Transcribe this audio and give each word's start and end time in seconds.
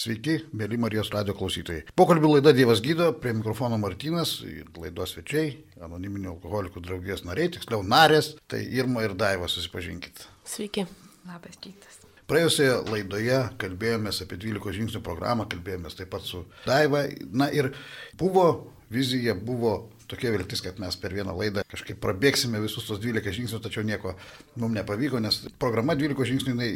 Sveiki, 0.00 0.38
mėly 0.56 0.78
Marijos 0.80 1.10
radio 1.12 1.34
klausytojai. 1.36 1.82
Pokalbių 1.98 2.30
laida 2.30 2.54
Dievas 2.56 2.80
gydo, 2.80 3.10
prie 3.20 3.34
mikrofono 3.36 3.76
Martinas, 3.76 4.38
laidos 4.80 5.12
svečiai, 5.12 5.50
anoniminių 5.84 6.30
alkoholikų 6.30 6.80
draugijos 6.86 7.20
nariai, 7.26 7.50
tiksliau 7.52 7.84
narės, 7.84 8.30
tai 8.48 8.62
Irma 8.78 9.04
ir 9.04 9.12
Daiva, 9.20 9.50
susipažinkit. 9.52 10.24
Sveiki. 10.48 10.86
Labas 11.28 11.60
rytas. 11.66 12.00
Praėjusioje 12.32 12.80
laidoje 12.88 13.42
kalbėjomės 13.60 14.24
apie 14.24 14.40
12 14.40 14.78
žingsnių 14.78 15.04
programą, 15.04 15.44
kalbėjomės 15.52 16.00
taip 16.00 16.14
pat 16.16 16.24
su 16.24 16.46
Daiva. 16.64 17.04
Na 17.28 17.52
ir 17.52 17.74
buvo 18.16 18.48
vizija, 18.88 19.36
buvo 19.36 19.90
tokia 20.08 20.32
viltis, 20.32 20.64
kad 20.64 20.80
mes 20.80 20.96
per 20.96 21.12
vieną 21.12 21.36
laidą 21.36 21.68
kažkaip 21.68 22.00
prabėgsime 22.00 22.64
visus 22.64 22.88
tos 22.88 23.04
12 23.04 23.36
žingsnių, 23.36 23.60
tačiau 23.68 23.84
nieko 23.84 24.16
mums 24.56 24.80
nepavyko, 24.80 25.20
nes 25.20 25.44
programa 25.60 25.92
12 25.92 26.32
žingsnių 26.32 26.70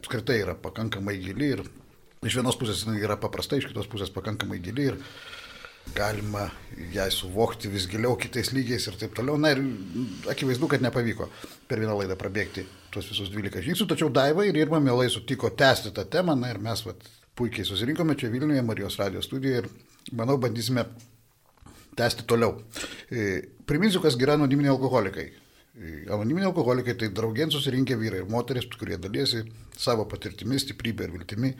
apskritai 0.00 0.40
yra 0.40 0.56
pakankamai 0.56 1.20
gili 1.20 1.58
ir 1.58 1.68
iš 2.28 2.38
vienos 2.40 2.58
pusės 2.58 2.84
jinai 2.84 3.00
yra 3.02 3.18
paprasta, 3.20 3.58
iš 3.58 3.68
kitos 3.70 3.88
pusės 3.90 4.12
pakankamai 4.14 4.58
gili 4.62 4.90
ir 4.92 5.00
galima 5.94 6.48
ją 6.92 7.06
suvokti 7.14 7.70
vis 7.70 7.86
giliau 7.90 8.16
kitais 8.18 8.50
lygiais 8.52 8.88
ir 8.88 8.96
taip 8.98 9.14
toliau. 9.16 9.38
Na 9.38 9.52
ir 9.54 9.62
akivaizdu, 10.30 10.68
kad 10.70 10.82
nepavyko 10.82 11.28
per 11.70 11.82
vieną 11.82 11.94
laidą 12.00 12.18
prabėgti 12.18 12.66
tuos 12.94 13.08
visus 13.10 13.30
12 13.32 13.62
žingsnių, 13.66 13.88
tačiau 13.90 14.10
Daiva 14.12 14.46
ir 14.48 14.56
Irma 14.58 14.80
mielai 14.82 15.08
sutiko 15.12 15.50
tęsti 15.50 15.94
tą 15.94 16.06
temą, 16.10 16.36
na 16.38 16.50
ir 16.52 16.60
mes 16.62 16.82
vat, 16.86 17.06
puikiai 17.36 17.66
susirinkome 17.68 18.16
čia 18.18 18.32
Vilniuje, 18.32 18.62
Marijos 18.64 18.98
radijos 19.00 19.28
studijoje 19.28 19.64
ir 19.64 19.70
manau 20.16 20.38
bandysime 20.40 20.86
tęsti 21.96 22.26
toliau. 22.28 22.56
E, 23.10 23.42
priminsiu, 23.68 24.02
kas 24.04 24.16
yra 24.20 24.36
anoniminiai 24.36 24.74
alkoholikai. 24.74 25.30
Anoniminiai 25.76 26.48
alkoholikai 26.48 26.94
tai 26.96 27.10
draugien 27.12 27.50
susirinkę 27.52 27.98
vyrai 28.00 28.22
ir 28.22 28.30
moteris, 28.32 28.64
kurie 28.80 28.96
dalysi 28.96 29.42
savo 29.76 30.06
patirtimi, 30.08 30.56
stiprybė 30.62 31.04
ir 31.04 31.12
viltimi, 31.12 31.50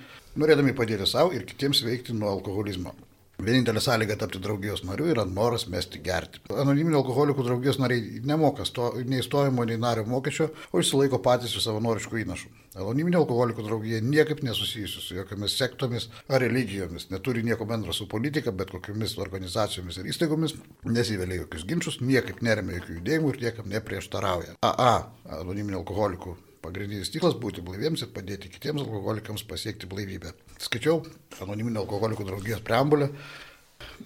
norėdami 0.41 0.73
padėti 0.79 1.09
savo 1.11 1.35
ir 1.37 1.45
kitiems 1.45 1.83
veikti 1.85 2.17
nuo 2.17 2.31
alkoholizmo. 2.33 2.95
Vienintelė 3.37 3.83
sąlyga 3.85 4.15
tapti 4.17 4.41
draugijos 4.41 4.81
nariu 4.89 5.11
yra 5.13 5.27
noras 5.29 5.67
mesti 5.69 5.99
gerti. 6.05 6.41
Anoniminių 6.49 6.97
alkoholikų 7.03 7.45
draugijos 7.45 7.77
nariai 7.83 8.23
nemoka 8.25 8.65
sto, 8.65 8.95
nei 9.05 9.21
stojimo, 9.25 9.67
nei 9.69 9.77
nario 9.77 10.07
mokesčio, 10.09 10.47
o 10.73 10.81
išsilaiko 10.81 11.21
patys 11.27 11.53
su 11.53 11.61
savanorišku 11.61 12.23
įnašu. 12.23 12.49
Anoniminė 12.81 13.21
alkoholikų 13.21 13.67
draugija 13.67 14.01
niekaip 14.05 14.41
nesusijusi 14.47 15.05
su 15.05 15.19
jokiamis 15.19 15.59
sektomis 15.61 16.09
ar 16.33 16.41
religijomis, 16.47 17.11
neturi 17.13 17.45
nieko 17.45 17.69
bendro 17.69 17.93
su 17.97 18.09
politika, 18.09 18.57
bet 18.57 18.73
kokiamis 18.73 19.19
organizacijomis 19.21 20.01
ir 20.01 20.09
įstaigomis, 20.15 20.57
nesivelia 20.89 21.43
jokius 21.43 21.69
ginčius, 21.69 22.01
niekaip 22.01 22.41
neremia 22.41 22.81
jokių 22.81 22.99
judėjimų 23.03 23.35
ir 23.35 23.43
niekam 23.45 23.73
neprieštarauja. 23.77 24.57
AA, 24.65 24.97
anoniminių 25.43 25.83
alkoholikų 25.85 26.39
Pagrindinis 26.67 27.13
tikslas 27.15 27.37
būti 27.39 27.63
blaiviems 27.63 28.03
ir 28.03 28.11
padėti 28.15 28.51
kitiems 28.51 28.83
alkoholikams 28.83 29.45
pasiekti 29.47 29.87
blaivybę. 29.87 30.33
Skaičiau 30.59 31.05
anoniminio 31.45 31.85
alkoholikų 31.85 32.27
draugijos 32.27 32.65
preambulę. 32.67 33.13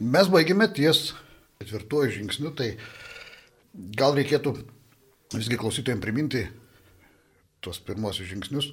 Mes 0.00 0.28
baigėme 0.28 0.66
ties 0.76 1.14
ketvirtuoju 1.60 2.12
žingsniu, 2.18 2.50
tai 2.56 2.74
gal 3.96 4.12
reikėtų 4.18 4.52
visgi 5.36 5.56
klausytojams 5.60 6.04
priminti 6.04 6.42
tuos 7.64 7.80
pirmosius 7.84 8.28
žingsnius. 8.28 8.70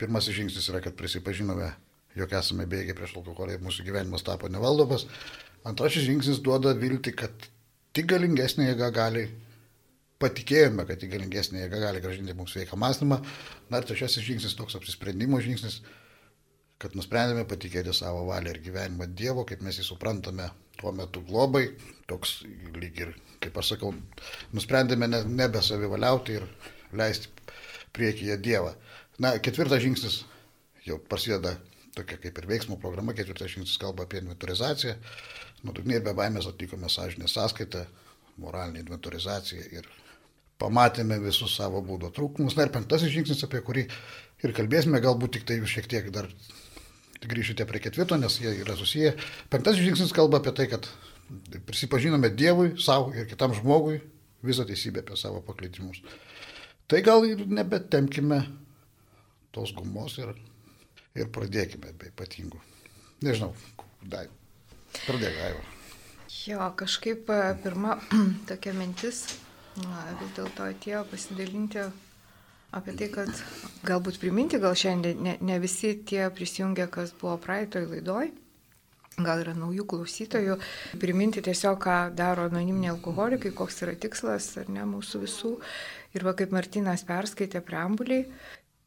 Pirmasis 0.00 0.34
žingsnis 0.38 0.66
yra, 0.72 0.80
kad 0.82 0.96
prisipažinome, 0.98 1.68
jog 2.16 2.34
esame 2.38 2.66
bėgę 2.70 2.96
prieš 2.98 3.18
alkoholį 3.20 3.58
ir 3.58 3.64
mūsų 3.64 3.84
gyvenimas 3.86 4.24
tapo 4.26 4.48
nevaldomas. 4.50 5.04
Antrasis 5.68 6.06
žingsnis 6.06 6.40
duoda 6.42 6.72
vilti, 6.78 7.12
kad 7.12 7.34
tik 7.92 8.08
galingesnė 8.10 8.70
jėga 8.70 8.90
gali 8.96 9.26
patikėjome, 10.20 10.84
kad 10.88 11.02
į 11.02 11.08
galingesnė 11.14 11.64
jėga 11.64 11.80
gali 11.86 12.02
gražinti 12.04 12.36
mums 12.36 12.54
sveiką 12.54 12.78
mąstymą. 12.80 13.20
Na 13.72 13.80
ir 13.80 13.88
trečiasis 13.88 14.26
žingsnis, 14.26 14.56
toks 14.58 14.76
apsisprendimo 14.76 15.40
žingsnis, 15.44 15.80
kad 16.80 16.96
nusprendėme 16.96 17.46
patikėti 17.48 17.94
savo 17.96 18.26
valią 18.28 18.54
ir 18.54 18.60
gyvenimą 18.64 19.08
Dievo, 19.16 19.44
kaip 19.48 19.64
mes 19.64 19.80
jį 19.80 19.86
suprantame 19.88 20.48
tuo 20.80 20.92
metu 20.96 21.22
globai, 21.28 21.66
toks 22.08 22.40
lyg 22.76 23.00
ir, 23.02 23.14
kaip 23.40 23.56
aš 23.60 23.74
sakau, 23.74 23.92
nusprendėme 24.56 25.08
ne, 25.10 25.22
nebesavivaliauti 25.42 26.38
ir 26.38 26.46
leisti 26.96 27.32
priekyje 27.96 28.38
Dievą. 28.40 28.74
Na, 29.20 29.34
ketvirtas 29.44 29.82
žingsnis 29.84 30.22
jau 30.86 30.96
prasideda 31.10 31.56
tokia 31.96 32.20
kaip 32.22 32.38
ir 32.40 32.48
veiksmų 32.48 32.78
programa, 32.80 33.16
ketvirtas 33.16 33.52
žingsnis 33.52 33.80
kalba 33.80 34.06
apie 34.06 34.22
inventorizaciją. 34.22 34.96
Nuodugniai 35.66 36.00
be 36.04 36.14
baimės 36.16 36.48
atlikome 36.48 36.88
sąžinę 36.88 37.28
sąskaitą, 37.28 37.84
moralinę 38.40 38.80
inventorizaciją 38.84 39.66
ir 39.76 39.88
pamatėme 40.60 41.18
visus 41.22 41.56
savo 41.56 41.82
būdo 41.84 42.12
trūkumus. 42.14 42.56
Na 42.56 42.66
ir 42.66 42.74
penktasis 42.74 43.12
žingsnis, 43.14 43.44
apie 43.46 43.62
kurį 43.64 43.86
ir 44.44 44.56
kalbėsime, 44.56 45.00
galbūt 45.02 45.38
tik 45.38 45.48
tai 45.48 45.60
šiek 45.64 45.88
tiek 45.90 46.10
dar 46.14 46.28
grįžite 47.20 47.66
prie 47.68 47.82
ketvirto, 47.84 48.16
nes 48.16 48.38
jie 48.40 48.52
yra 48.62 48.76
susiję. 48.76 49.14
Penktasis 49.52 49.84
žingsnis 49.84 50.14
kalba 50.16 50.40
apie 50.40 50.54
tai, 50.56 50.68
kad 50.72 50.88
prisipažinome 51.68 52.32
Dievui, 52.32 52.74
savo 52.80 53.12
ir 53.16 53.28
kitam 53.30 53.54
žmogui 53.56 54.00
visą 54.46 54.64
teisybę 54.68 55.04
apie 55.04 55.18
savo 55.20 55.42
paklydimus. 55.44 56.00
Tai 56.90 57.02
gal 57.06 57.26
ir 57.28 57.44
nebetemkime 57.46 58.40
tos 59.54 59.74
gumos 59.76 60.16
ir, 60.18 60.32
ir 61.14 61.28
pradėkime 61.34 61.92
be 61.98 62.10
ypatingų. 62.10 62.62
Nežinau, 63.26 63.52
dai. 64.02 64.26
Pradėk, 65.04 65.36
Aiva. 65.44 65.62
Jo, 66.40 66.64
kažkaip 66.78 67.28
pirma 67.62 67.98
tokia 68.48 68.72
mintis 68.74 69.26
Na, 69.86 70.04
vis 70.20 70.32
dėlto 70.36 70.66
atėjo 70.66 71.04
pasidalinti 71.08 71.84
apie 72.76 72.94
tai, 72.98 73.08
kad 73.12 73.30
galbūt 73.86 74.20
priminti, 74.22 74.60
gal 74.62 74.76
šiandien 74.78 75.22
ne, 75.24 75.34
ne 75.40 75.58
visi 75.62 75.94
tie 76.06 76.26
prisijungia, 76.34 76.86
kas 76.92 77.14
buvo 77.20 77.36
praeitoj 77.42 77.86
laidoj, 77.90 78.30
gal 79.20 79.42
yra 79.42 79.54
naujų 79.56 79.86
klausytojų, 79.90 80.56
priminti 81.02 81.42
tiesiog, 81.44 81.80
ką 81.82 81.98
daro 82.16 82.46
anoniminiai 82.50 82.92
alkoholikai, 82.94 83.54
koks 83.56 83.82
yra 83.86 83.96
tikslas 83.98 84.52
ar 84.60 84.70
ne 84.72 84.86
mūsų 84.88 85.22
visų. 85.24 85.54
Ir 86.16 86.26
va 86.26 86.34
kaip 86.38 86.52
Martinas 86.54 87.04
perskaitė 87.06 87.62
preambuliai, 87.64 88.26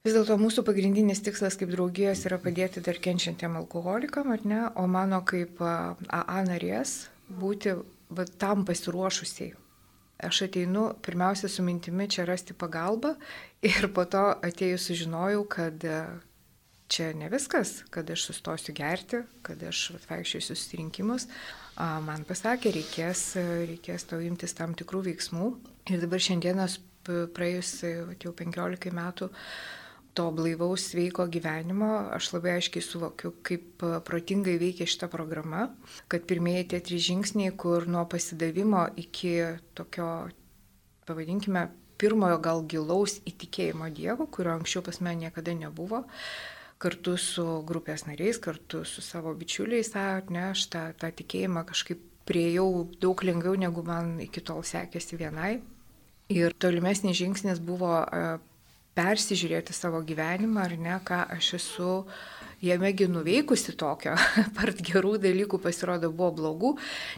vis 0.04 0.16
dėlto 0.16 0.38
mūsų 0.42 0.66
pagrindinis 0.68 1.24
tikslas 1.25 1.58
kaip 1.60 1.72
draugijos 1.74 2.25
yra 2.28 2.40
padėti 2.44 2.84
dar 2.86 3.00
kenčiantiem 3.02 3.58
alkoholikam, 3.64 4.31
ar 4.36 4.46
ne, 4.48 4.62
o 4.75 4.86
mano 4.92 5.24
kaip 5.28 5.64
AA 5.64 6.40
narės 6.50 7.04
būti 7.31 7.78
va, 8.14 8.28
tam 8.38 8.66
pasiruošusiai 8.68 9.62
aš 10.28 10.44
ateinu 10.47 10.89
pirmiausia 11.03 11.50
su 11.50 11.63
mintimi 11.63 12.07
čia 12.09 12.25
rasti 12.25 12.53
pagalbą 12.53 13.16
ir 13.66 13.89
po 13.95 14.06
to 14.06 14.23
atėjus 14.44 14.88
sužinojau, 14.89 15.44
kad 15.50 15.84
e, 15.88 16.00
čia 16.88 17.11
ne 17.17 17.29
viskas, 17.31 17.81
kad 17.94 18.09
aš 18.09 18.28
sustosiu 18.29 18.75
gerti, 18.78 19.23
kad 19.45 19.62
aš 19.63 19.91
vaikščiosiu 20.07 20.56
susirinkimus. 20.56 21.28
Man 21.78 22.25
pasakė, 22.29 22.73
reikės, 22.75 23.22
reikės 23.69 24.06
tau 24.06 24.19
imtis 24.22 24.53
tam 24.53 24.75
tikrų 24.78 25.07
veiksmų. 25.07 25.47
Ir 25.89 26.03
dabar 26.03 26.22
šiandienas 26.22 26.78
praėjus 27.03 27.72
jau 28.22 28.33
15 28.38 28.94
metų 28.94 29.29
to 30.13 30.31
blaivaus 30.31 30.88
sveiko 30.91 31.25
gyvenimo 31.28 31.90
aš 32.13 32.31
labai 32.35 32.57
aiškiai 32.57 32.85
suvokiu, 32.85 33.34
kaip 33.46 33.84
e, 33.85 33.91
protingai 34.06 34.56
veikia 34.62 34.88
šita 34.90 35.09
programa, 35.12 35.68
kad 36.07 36.28
pirmieji 36.29 36.68
tie 36.74 36.81
trys 36.85 37.07
žingsniai, 37.07 37.53
kur 37.57 37.88
nuo 37.90 38.06
pasidavimo 38.09 38.85
iki 39.00 39.34
tokio, 39.78 40.09
pavadinkime, 41.07 41.68
pirmojo 41.97 42.40
gal 42.44 42.63
gilaus 42.69 43.19
įtikėjimo 43.29 43.90
Dievu, 43.96 44.28
kurio 44.28 44.53
anksčiau 44.57 44.85
pas 44.85 45.00
mane 45.01 45.25
niekada 45.25 45.56
nebuvo, 45.57 46.03
kartu 46.84 47.18
su 47.18 47.45
grupės 47.68 48.06
nariais, 48.09 48.40
kartu 48.44 48.84
su 48.85 49.01
savo 49.01 49.34
bičiuliais, 49.38 49.94
ne, 50.30 50.50
aš 50.51 50.68
tą, 50.74 50.88
tą 51.00 51.12
tikėjimą 51.16 51.66
kažkaip 51.69 52.01
priejau 52.28 52.88
daug 53.01 53.24
lengviau, 53.24 53.56
negu 53.59 53.84
man 53.88 54.18
iki 54.24 54.44
tol 54.44 54.63
sekėsi 54.68 55.19
vienai. 55.19 55.53
Ir 56.31 56.56
tolimesnis 56.56 57.18
žingsnis 57.19 57.59
buvo 57.63 57.97
e, 58.03 58.38
persižiūrėti 58.98 59.76
savo 59.76 60.02
gyvenimą, 60.06 60.68
ar 60.68 60.78
ne, 60.78 60.98
ką 61.06 61.24
aš 61.38 61.54
esu 61.59 61.92
jamegi 62.63 63.10
nuveikusi 63.12 63.75
tokio, 63.75 64.13
part 64.57 64.80
gerų 64.86 65.18
dalykų 65.24 65.60
pasirodo 65.63 66.12
buvo 66.13 66.31
blogų, 66.38 66.72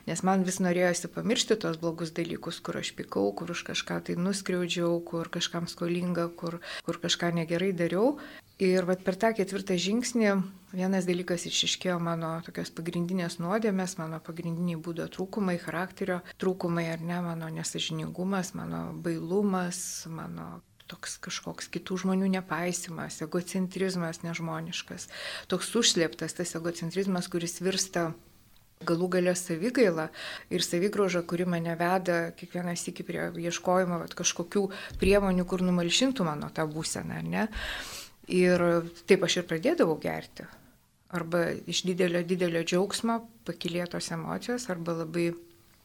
nes 0.07 0.23
man 0.25 0.45
vis 0.47 0.57
norėjosi 0.63 1.11
pamiršti 1.13 1.59
tos 1.61 1.77
blogus 1.81 2.15
dalykus, 2.15 2.61
kur 2.65 2.79
aš 2.81 2.95
pikau, 2.97 3.27
kur 3.37 3.53
už 3.53 3.65
kažką 3.67 3.99
tai 4.07 4.17
nuskriaudžiau, 4.17 4.97
kur 5.05 5.29
kažkam 5.29 5.69
skolinga, 5.69 6.31
kur, 6.39 6.59
kur 6.87 7.01
kažką 7.03 7.35
negerai 7.41 7.73
dariau. 7.77 8.17
Ir 8.55 8.85
vat 8.87 9.01
per 9.03 9.17
tą 9.19 9.33
ketvirtą 9.35 9.75
žingsnį 9.75 10.29
vienas 10.71 11.03
dalykas 11.03 11.43
išiškėjo 11.49 11.97
mano 11.99 12.37
tokios 12.45 12.71
pagrindinės 12.71 13.35
nuodėmės, 13.43 13.97
mano 13.99 14.21
pagrindiniai 14.23 14.79
būdo 14.79 15.09
trūkumai, 15.11 15.57
charakterio 15.59 16.21
trūkumai 16.39 16.85
ar 16.93 17.03
ne, 17.03 17.19
mano 17.25 17.51
nesažiningumas, 17.51 18.53
mano 18.55 18.87
bailumas, 19.03 19.81
mano 20.07 20.63
toks 20.91 21.17
kažkoks 21.23 21.69
kitų 21.73 21.97
žmonių 22.03 22.29
nepaisimas, 22.37 23.21
egocentrizmas 23.25 24.21
nežmoniškas, 24.25 25.09
toks 25.51 25.73
užslėptas 25.81 26.37
tas 26.37 26.55
egocentrizmas, 26.57 27.29
kuris 27.31 27.59
virsta 27.63 28.11
galų 28.85 29.07
galę 29.15 29.33
savigaila 29.39 30.09
ir 30.53 30.65
savigroža, 30.65 31.23
kuri 31.27 31.47
mane 31.47 31.73
veda 31.79 32.31
kiekvieną 32.35 32.75
sėki 32.77 33.05
prie 33.07 33.29
ieškojimo 33.47 34.01
vat, 34.03 34.13
kažkokių 34.17 34.65
priemonių, 35.01 35.47
kur 35.47 35.63
numalšintų 35.65 36.27
mano 36.27 36.51
tą 36.53 36.67
būseną, 36.69 37.21
ne? 37.23 37.47
Ir 38.27 38.61
taip 39.07 39.25
aš 39.25 39.41
ir 39.41 39.49
pradėdavau 39.49 39.97
gerti. 40.01 40.45
arba 41.15 41.51
iš 41.67 41.83
didelio, 41.87 42.23
didelio 42.27 42.63
džiaugsmo, 42.63 43.19
pakilėtos 43.47 44.11
emocijos, 44.11 44.65
arba 44.73 44.97
labai 45.03 45.29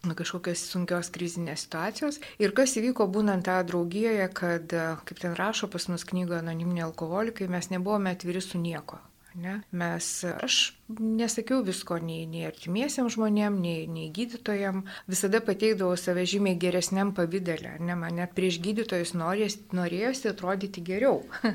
kažkokios 0.02 0.62
sunkios 0.73 1.11
krizinės 1.12 1.67
situacijos. 1.67 2.20
Ir 2.41 2.55
kas 2.56 2.76
įvyko 2.81 3.08
būnant 3.12 3.44
tą 3.49 3.58
draugijoje, 3.69 4.26
kad, 4.37 4.75
kaip 5.05 5.23
ten 5.23 5.37
rašo 5.38 5.69
pas 5.73 5.88
mus 5.93 6.06
knygoje 6.08 6.41
anoniminiai 6.41 6.88
alkoholikai, 6.88 7.50
mes 7.52 7.70
nebuvome 7.75 8.17
atviri 8.17 8.43
su 8.44 8.61
nieko. 8.61 9.00
Ne? 9.38 9.61
Mes, 9.70 10.06
aš 10.43 10.55
nesakiau 10.91 11.61
visko 11.62 12.00
nei, 12.02 12.25
nei 12.26 12.43
artimiesiam 12.49 13.06
žmonėm, 13.12 13.61
nei, 13.62 13.85
nei 13.87 14.08
gydytojam, 14.11 14.82
visada 15.06 15.38
pateikdavau 15.47 15.94
save 16.00 16.25
žymiai 16.26 16.58
geresniam 16.58 17.12
pavydelę, 17.14 17.76
ne, 17.79 17.94
man 17.94 18.19
net 18.19 18.35
prieš 18.35 18.58
gydytojus 18.64 19.14
norės, 19.14 19.61
norėjosi 19.76 20.32
atrodyti 20.32 20.82
geriau. 20.82 21.23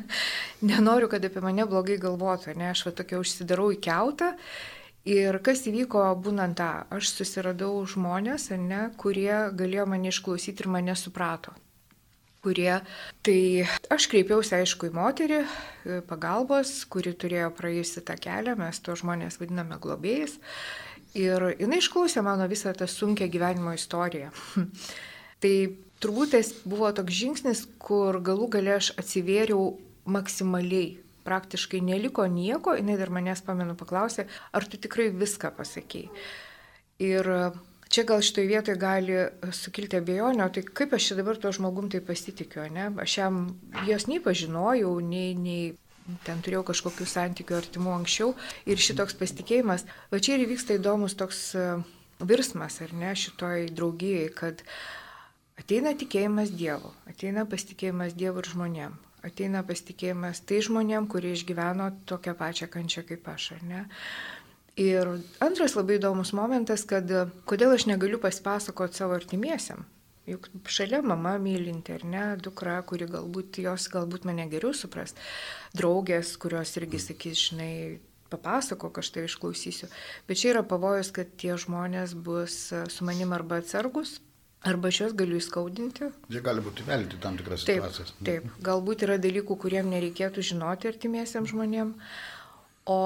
Nenoriu, 0.70 1.12
kad 1.12 1.28
apie 1.28 1.44
mane 1.44 1.68
blogai 1.68 2.00
galvotų, 2.00 2.56
ne, 2.56 2.72
aš 2.72 2.86
va 2.88 2.96
tokia 3.02 3.20
užsidarau 3.20 3.68
į 3.76 3.82
keutą 3.84 4.32
Ir 5.06 5.38
kas 5.46 5.62
įvyko 5.70 6.02
būnant 6.18 6.58
tą, 6.58 6.70
aš 6.90 7.12
susiradau 7.14 7.84
žmonės, 7.86 8.50
ne, 8.58 8.88
kurie 8.98 9.52
galėjo 9.54 9.86
mane 9.92 10.10
išklausyti 10.10 10.66
ir 10.66 10.70
mane 10.74 10.96
suprato. 10.98 11.54
Kurie, 12.42 12.80
tai 13.26 13.66
aš 13.94 14.08
kreipiausi 14.10 14.56
aišku 14.58 14.90
į 14.90 14.96
moterį 14.98 15.40
pagalbos, 16.10 16.74
kuri 16.90 17.14
turėjo 17.14 17.52
praėjusi 17.54 18.02
tą 18.06 18.18
kelią, 18.22 18.58
mes 18.58 18.82
to 18.82 18.98
žmonės 18.98 19.38
vadiname 19.42 19.78
globėjais. 19.82 20.40
Ir 21.18 21.52
jinai 21.54 21.84
išklausė 21.84 22.26
mano 22.26 22.50
visą 22.50 22.74
tą 22.74 22.90
sunkę 22.90 23.30
gyvenimo 23.30 23.78
istoriją. 23.78 24.34
tai 25.42 25.56
turbūt 26.02 26.34
tas 26.34 26.54
buvo 26.66 26.90
toks 26.98 27.14
žingsnis, 27.14 27.66
kur 27.78 28.18
galų 28.26 28.50
gale 28.58 28.78
aš 28.82 28.96
atsivėriau 28.98 29.76
maksimaliai 30.10 30.96
praktiškai 31.26 31.82
neliko 31.82 32.28
nieko, 32.30 32.76
jinai 32.78 32.98
dar 33.00 33.12
manęs 33.14 33.42
pamenu 33.46 33.76
paklausė, 33.78 34.28
ar 34.54 34.68
tu 34.70 34.80
tikrai 34.82 35.10
viską 35.14 35.52
pasakėjai. 35.58 36.12
Ir 37.06 37.30
čia 37.92 38.04
gal 38.08 38.22
šitoje 38.24 38.48
vietoje 38.48 38.78
gali 38.80 39.18
sukilti 39.54 40.00
abejonę, 40.00 40.48
tai 40.54 40.64
kaip 40.64 40.94
aš 40.96 41.10
čia 41.10 41.18
dabar 41.20 41.40
to 41.42 41.52
žmogum 41.56 41.90
tai 41.92 42.02
pasitikiu, 42.06 42.68
ne? 42.74 42.92
Aš 43.02 43.18
jam 43.18 43.42
jos 43.88 44.08
nei 44.12 44.22
pažinojau, 44.24 44.94
nei, 45.04 45.34
nei 45.36 45.74
ten 46.26 46.42
turėjau 46.46 46.66
kažkokių 46.70 47.08
santykių 47.10 47.58
artimų 47.58 47.94
anksčiau 47.96 48.36
ir 48.70 48.82
šitoks 48.82 49.18
pasitikėjimas, 49.20 49.88
va 50.12 50.22
čia 50.22 50.38
ir 50.38 50.46
vyksta 50.50 50.78
įdomus 50.78 51.18
toks 51.18 51.40
e, 51.58 51.66
virsmas, 52.22 52.78
ar 52.86 52.94
ne, 52.94 53.16
šitoj 53.18 53.72
draugijai, 53.76 54.30
kad 54.38 54.62
ateina 55.60 55.96
tikėjimas 55.98 56.54
Dievu, 56.54 56.94
ateina 57.10 57.48
pasitikėjimas 57.50 58.14
Dievu 58.18 58.44
ir 58.44 58.52
žmonėm 58.54 59.00
ateina 59.26 59.64
pasitikėjimas 59.66 60.44
tai 60.48 60.62
žmonėm, 60.66 61.10
kurie 61.12 61.34
išgyveno 61.36 61.92
tokią 62.10 62.36
pačią 62.40 62.70
kančią 62.72 63.06
kaip 63.10 63.28
aš, 63.34 63.52
ar 63.58 63.66
ne? 63.66 63.84
Ir 64.80 65.08
antras 65.44 65.78
labai 65.78 66.00
įdomus 66.00 66.34
momentas, 66.36 66.84
kad 66.88 67.10
kodėl 67.48 67.76
aš 67.78 67.88
negaliu 67.88 68.20
pasipasakoti 68.20 69.00
savo 69.00 69.16
artimiesiam. 69.16 69.86
Juk 70.26 70.50
šalia 70.66 71.04
mama 71.06 71.36
mylinti, 71.38 71.94
ar 71.94 72.04
ne, 72.10 72.24
dukra, 72.42 72.80
kuri 72.88 73.06
galbūt 73.08 73.62
jos 73.62 73.86
galbūt 73.94 74.26
mane 74.26 74.48
geriau 74.50 74.74
supras, 74.74 75.14
draugės, 75.78 76.34
kurios 76.42 76.74
irgi 76.80 77.00
sakys, 77.04 77.44
žinai, 77.52 77.72
papasakok, 78.34 79.00
aš 79.00 79.12
tai 79.14 79.28
išklausysiu. 79.30 79.90
Bet 80.28 80.42
čia 80.42 80.56
yra 80.56 80.64
pavojus, 80.66 81.14
kad 81.14 81.30
tie 81.38 81.54
žmonės 81.62 82.18
bus 82.18 82.58
su 82.74 83.06
manim 83.08 83.36
arba 83.38 83.62
atsargus, 83.62 84.18
Arba 84.66 84.90
aš 84.90 85.02
juos 85.04 85.14
galiu 85.14 85.38
įskaudinti. 85.38 86.10
Jie 86.34 86.42
gali 86.42 86.64
būti 86.66 86.86
velti 86.88 87.20
tam 87.22 87.38
tikras 87.38 87.62
situacijas. 87.62 88.16
Taip, 88.18 88.26
taip, 88.26 88.62
galbūt 88.66 89.04
yra 89.06 89.20
dalykų, 89.22 89.58
kuriem 89.62 89.92
nereikėtų 89.94 90.42
žinoti 90.48 90.90
artimiesiam 90.90 91.46
žmonėm. 91.46 91.92
O 92.90 92.98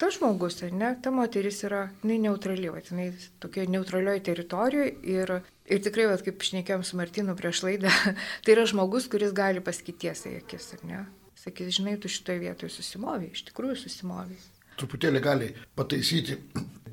tas 0.00 0.18
žmogus, 0.18 0.58
ne, 0.76 0.90
ta 1.00 1.12
moteris 1.12 1.62
yra, 1.64 1.86
jinai 2.02 2.18
neutrali, 2.26 2.68
va, 2.72 2.82
jinai 2.84 3.10
tokia 3.40 3.64
neutralioje 3.68 4.22
teritorijoje 4.28 4.92
ir, 5.14 5.32
ir 5.68 5.82
tikrai, 5.86 6.06
va, 6.12 6.18
kaip 6.24 6.44
šnekėjom 6.50 6.84
su 6.84 7.00
Martinu 7.00 7.36
prieš 7.38 7.64
laidą, 7.64 7.92
tai 8.44 8.56
yra 8.56 8.66
žmogus, 8.68 9.08
kuris 9.12 9.32
gali 9.36 9.64
pasakyti 9.64 10.06
tiesą 10.06 10.34
į 10.34 10.42
akis, 10.42 10.70
ar 10.76 10.86
ne? 10.88 11.02
Sakys, 11.40 11.72
žinai, 11.78 11.96
tu 12.00 12.12
šitoje 12.12 12.42
vietoje 12.42 12.72
susimovi, 12.76 13.32
iš 13.32 13.46
tikrųjų 13.48 13.78
susimovi. 13.86 14.36
Truputėlį 14.80 15.24
gali 15.24 15.48
pataisyti 15.76 16.36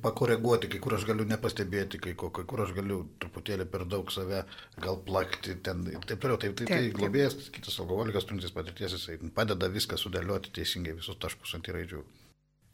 pakoreguoti, 0.03 0.69
kai 0.71 0.81
kur 0.83 0.95
aš 0.97 1.05
galiu 1.09 1.25
nepastebėti, 1.29 2.01
kai, 2.03 2.13
kai 2.17 2.45
kur 2.51 2.63
aš 2.65 2.73
galiu 2.77 3.01
truputėlį 3.21 3.67
per 3.71 3.85
daug 3.89 4.11
save 4.13 4.44
gal 4.83 5.01
plakti 5.07 5.57
ten 5.63 5.85
ir 5.91 6.05
taip 6.09 6.23
toliau. 6.23 6.39
Taip, 6.41 6.55
tai, 6.59 6.69
tai 6.69 6.81
globėjas, 6.95 7.49
kitas 7.53 7.79
alkoholikas 7.83 8.27
turintis 8.29 8.55
patirties, 8.55 8.97
jisai 8.97 9.19
padeda 9.35 9.69
viską 9.73 9.99
sudėlioti 9.99 10.53
teisingai 10.59 10.97
visus 10.97 11.19
taškus 11.21 11.57
ant 11.57 11.71
įraidžių. 11.71 12.03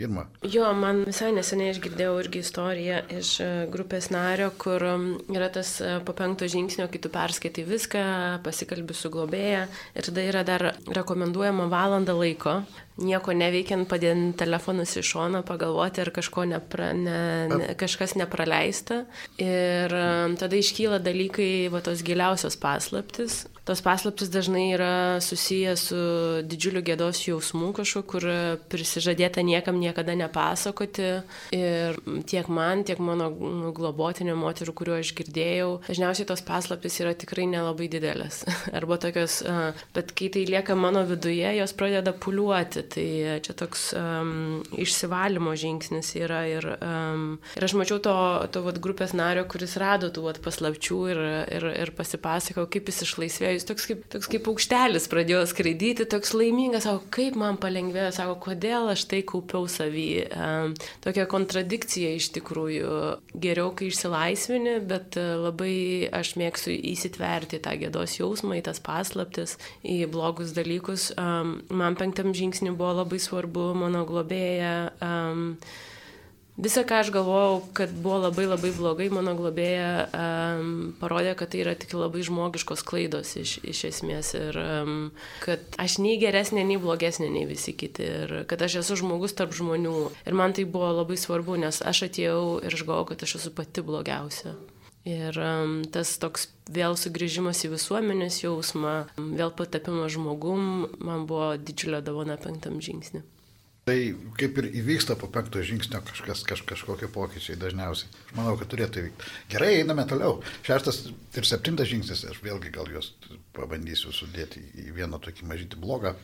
Irma. 0.02 0.24
Jo, 0.42 0.72
man 0.74 1.04
visai 1.06 1.28
neseniai 1.36 1.70
išgirdėjau 1.76 2.16
irgi 2.24 2.42
istoriją 2.42 3.02
iš 3.14 3.34
e, 3.46 3.50
grupės 3.70 4.08
nario, 4.10 4.48
kur 4.58 4.82
yra 4.82 5.52
tas 5.54 5.76
e, 5.86 5.92
po 6.06 6.16
penkto 6.18 6.48
žingsnio, 6.50 6.88
kai 6.90 7.02
tu 7.04 7.12
perskaitai 7.14 7.66
viską, 7.68 8.02
pasikalbi 8.46 8.98
su 8.98 9.12
globėja 9.14 9.68
ir 9.94 10.10
tada 10.10 10.26
yra 10.26 10.42
dar 10.48 10.72
rekomenduojama 10.98 11.70
valanda 11.70 12.18
laiko 12.18 12.64
nieko 13.02 13.34
neveikiant, 13.38 13.88
padėti 13.90 14.34
telefonus 14.38 14.98
į 15.00 15.06
šoną, 15.08 15.42
pagalvoti, 15.48 16.04
ar 16.04 16.12
kažko 16.14 16.46
nepra, 16.50 16.92
ne, 16.98 17.22
ne, 17.50 17.72
kažkas 17.80 18.14
nepraleista. 18.20 19.04
Ir 19.42 19.94
tada 20.42 20.60
iškyla 20.60 21.02
dalykai, 21.04 21.70
va 21.74 21.82
tos 21.86 22.04
giliausios 22.06 22.58
paslaptis. 22.62 23.44
Tos 23.68 23.82
paslaptis 23.84 24.32
dažnai 24.34 24.66
yra 24.76 25.20
susijęs 25.24 25.86
su 25.90 26.00
didžiuliu 26.48 26.84
gėdos 26.86 27.22
jausmu 27.28 27.72
kažkokiu, 27.76 28.08
kur 28.14 28.26
prisižadėta 28.72 29.44
niekam 29.46 29.80
niekada 29.80 30.16
nepasakoti. 30.20 31.10
Ir 31.56 32.00
tiek 32.30 32.50
man, 32.52 32.84
tiek 32.88 33.00
mano 33.04 33.30
nu, 33.34 33.72
globotinio 33.76 34.36
moterų, 34.40 34.76
kuriuo 34.76 34.98
aš 35.00 35.14
girdėjau, 35.18 35.70
dažniausiai 35.88 36.28
tos 36.30 36.44
paslaptis 36.46 37.00
yra 37.02 37.16
tikrai 37.18 37.48
nelabai 37.50 37.90
didelės. 37.92 38.44
Arba 38.78 39.00
tokios, 39.02 39.42
bet 39.96 40.12
kai 40.18 40.30
tai 40.34 40.46
lieka 40.50 40.76
mano 40.78 41.06
viduje, 41.08 41.56
jos 41.58 41.76
pradeda 41.78 42.14
puliuoti 42.14 42.84
Tai 42.94 43.40
čia 43.42 43.54
toks 43.58 43.88
um, 43.98 44.62
išsivalymo 44.78 45.54
žingsnis 45.58 46.12
yra 46.20 46.44
ir, 46.50 46.68
um, 46.84 47.38
ir 47.58 47.66
aš 47.66 47.76
mačiau 47.80 48.02
to, 48.04 48.16
to 48.54 48.62
vat, 48.66 48.78
grupės 48.84 49.16
nario, 49.18 49.46
kuris 49.50 49.76
rado 49.82 50.12
tų 50.14 50.28
vat, 50.28 50.40
paslapčių 50.44 51.00
ir, 51.14 51.22
ir, 51.58 51.68
ir 51.86 51.94
pasipasakojau, 51.98 52.68
kaip 52.74 52.92
jis 52.92 53.04
išlaisvėjo. 53.08 53.53
Jis 53.54 53.68
toks 53.70 53.86
kaip, 53.90 54.04
toks 54.12 54.30
kaip 54.32 54.48
aukštelis 54.52 55.08
pradėjo 55.12 55.44
skraidyti, 55.50 56.08
toks 56.10 56.34
laimingas, 56.38 56.88
sako, 56.88 57.06
kaip 57.14 57.38
man 57.40 57.60
palengvėjo, 57.62 58.10
sako, 58.18 58.36
kodėl 58.48 58.92
aš 58.94 59.06
tai 59.12 59.22
kaupiau 59.28 59.68
savį. 59.72 60.08
Tokia 61.06 61.28
kontradikcija 61.32 62.14
iš 62.18 62.32
tikrųjų. 62.38 62.98
Geriau, 63.44 63.72
kai 63.78 63.90
išsilaisvini, 63.92 64.76
bet 64.90 65.18
labai 65.18 66.10
aš 66.14 66.36
mėgstu 66.42 66.76
įsitverti 66.94 67.62
tą 67.64 67.78
gėdos 67.82 68.18
jausmą, 68.20 68.60
į 68.60 68.68
tas 68.70 68.82
paslaptis, 68.84 69.58
į 69.86 70.04
blogus 70.12 70.54
dalykus. 70.58 71.12
Man 71.18 72.00
penktam 72.00 72.34
žingsniui 72.36 72.76
buvo 72.78 73.00
labai 73.04 73.22
svarbu, 73.22 73.72
mano 73.86 74.06
globėja. 74.10 74.76
Um, 75.04 75.52
Visa, 76.54 76.84
ką 76.86 77.00
aš 77.02 77.10
galvojau, 77.10 77.64
kad 77.74 77.90
buvo 77.90 78.20
labai 78.28 78.44
labai 78.46 78.70
blogai, 78.78 79.08
mano 79.10 79.32
globėja 79.34 80.06
um, 80.14 80.92
parodė, 81.00 81.32
kad 81.40 81.50
tai 81.50 81.64
yra 81.64 81.74
tik 81.74 81.96
labai 81.98 82.22
žmogiškos 82.28 82.84
klaidos 82.86 83.32
iš, 83.42 83.56
iš 83.66 83.80
esmės 83.90 84.36
ir 84.38 84.60
um, 84.62 84.92
kad 85.42 85.66
aš 85.82 85.98
nei 86.06 86.20
geresnė, 86.22 86.62
nei 86.62 86.78
blogesnė, 86.78 87.32
nei 87.34 87.48
visi 87.50 87.74
kiti 87.74 88.06
ir 88.06 88.36
kad 88.46 88.62
aš 88.62 88.84
esu 88.84 89.00
žmogus 89.02 89.34
tarp 89.34 89.58
žmonių. 89.58 89.96
Ir 90.30 90.38
man 90.38 90.54
tai 90.54 90.68
buvo 90.70 90.92
labai 90.94 91.18
svarbu, 91.18 91.58
nes 91.66 91.82
aš 91.82 92.06
atėjau 92.12 92.62
ir 92.62 92.78
aš 92.78 92.86
galvojau, 92.86 93.10
kad 93.16 93.26
aš 93.26 93.40
esu 93.42 93.56
pati 93.58 93.82
blogiausia. 93.82 94.54
Ir 95.10 95.34
um, 95.42 95.80
tas 95.90 96.14
toks 96.22 96.52
vėl 96.70 96.94
sugrįžimas 97.02 97.66
į 97.66 97.74
visuomenės 97.74 98.44
jausmą, 98.46 98.96
vėl 99.18 99.58
patapimas 99.58 100.14
žmogum, 100.14 100.86
man 101.02 101.26
buvo 101.26 101.56
didžiulė 101.58 102.06
davona 102.06 102.38
penktam 102.38 102.78
žingsnį. 102.78 103.26
Tai 103.84 103.96
kaip 104.40 104.60
ir 104.62 104.70
įvyksta 104.80 105.18
po 105.20 105.28
penkto 105.28 105.60
žingsnio 105.60 106.00
kažkas, 106.08 106.46
kaž, 106.48 106.62
kažkokie 106.70 107.10
pokyčiai 107.12 107.58
dažniausiai. 107.60 108.08
Aš 108.30 108.36
manau, 108.38 108.54
kad 108.60 108.70
turėtų 108.72 109.02
įvykti. 109.02 109.32
Gerai, 109.52 109.74
einame 109.82 110.06
toliau. 110.08 110.38
Šeštas 110.64 111.02
ir 111.12 111.48
septintas 111.50 111.90
žingsnis, 111.92 112.24
aš 112.32 112.40
vėlgi 112.46 112.72
gal 112.72 112.88
juos 112.88 113.12
pabandysiu 113.56 114.16
sudėti 114.16 114.64
į 114.86 114.96
vieną 114.96 115.20
tokį 115.26 115.50
mažytį 115.52 115.82
blogą. 115.84 116.16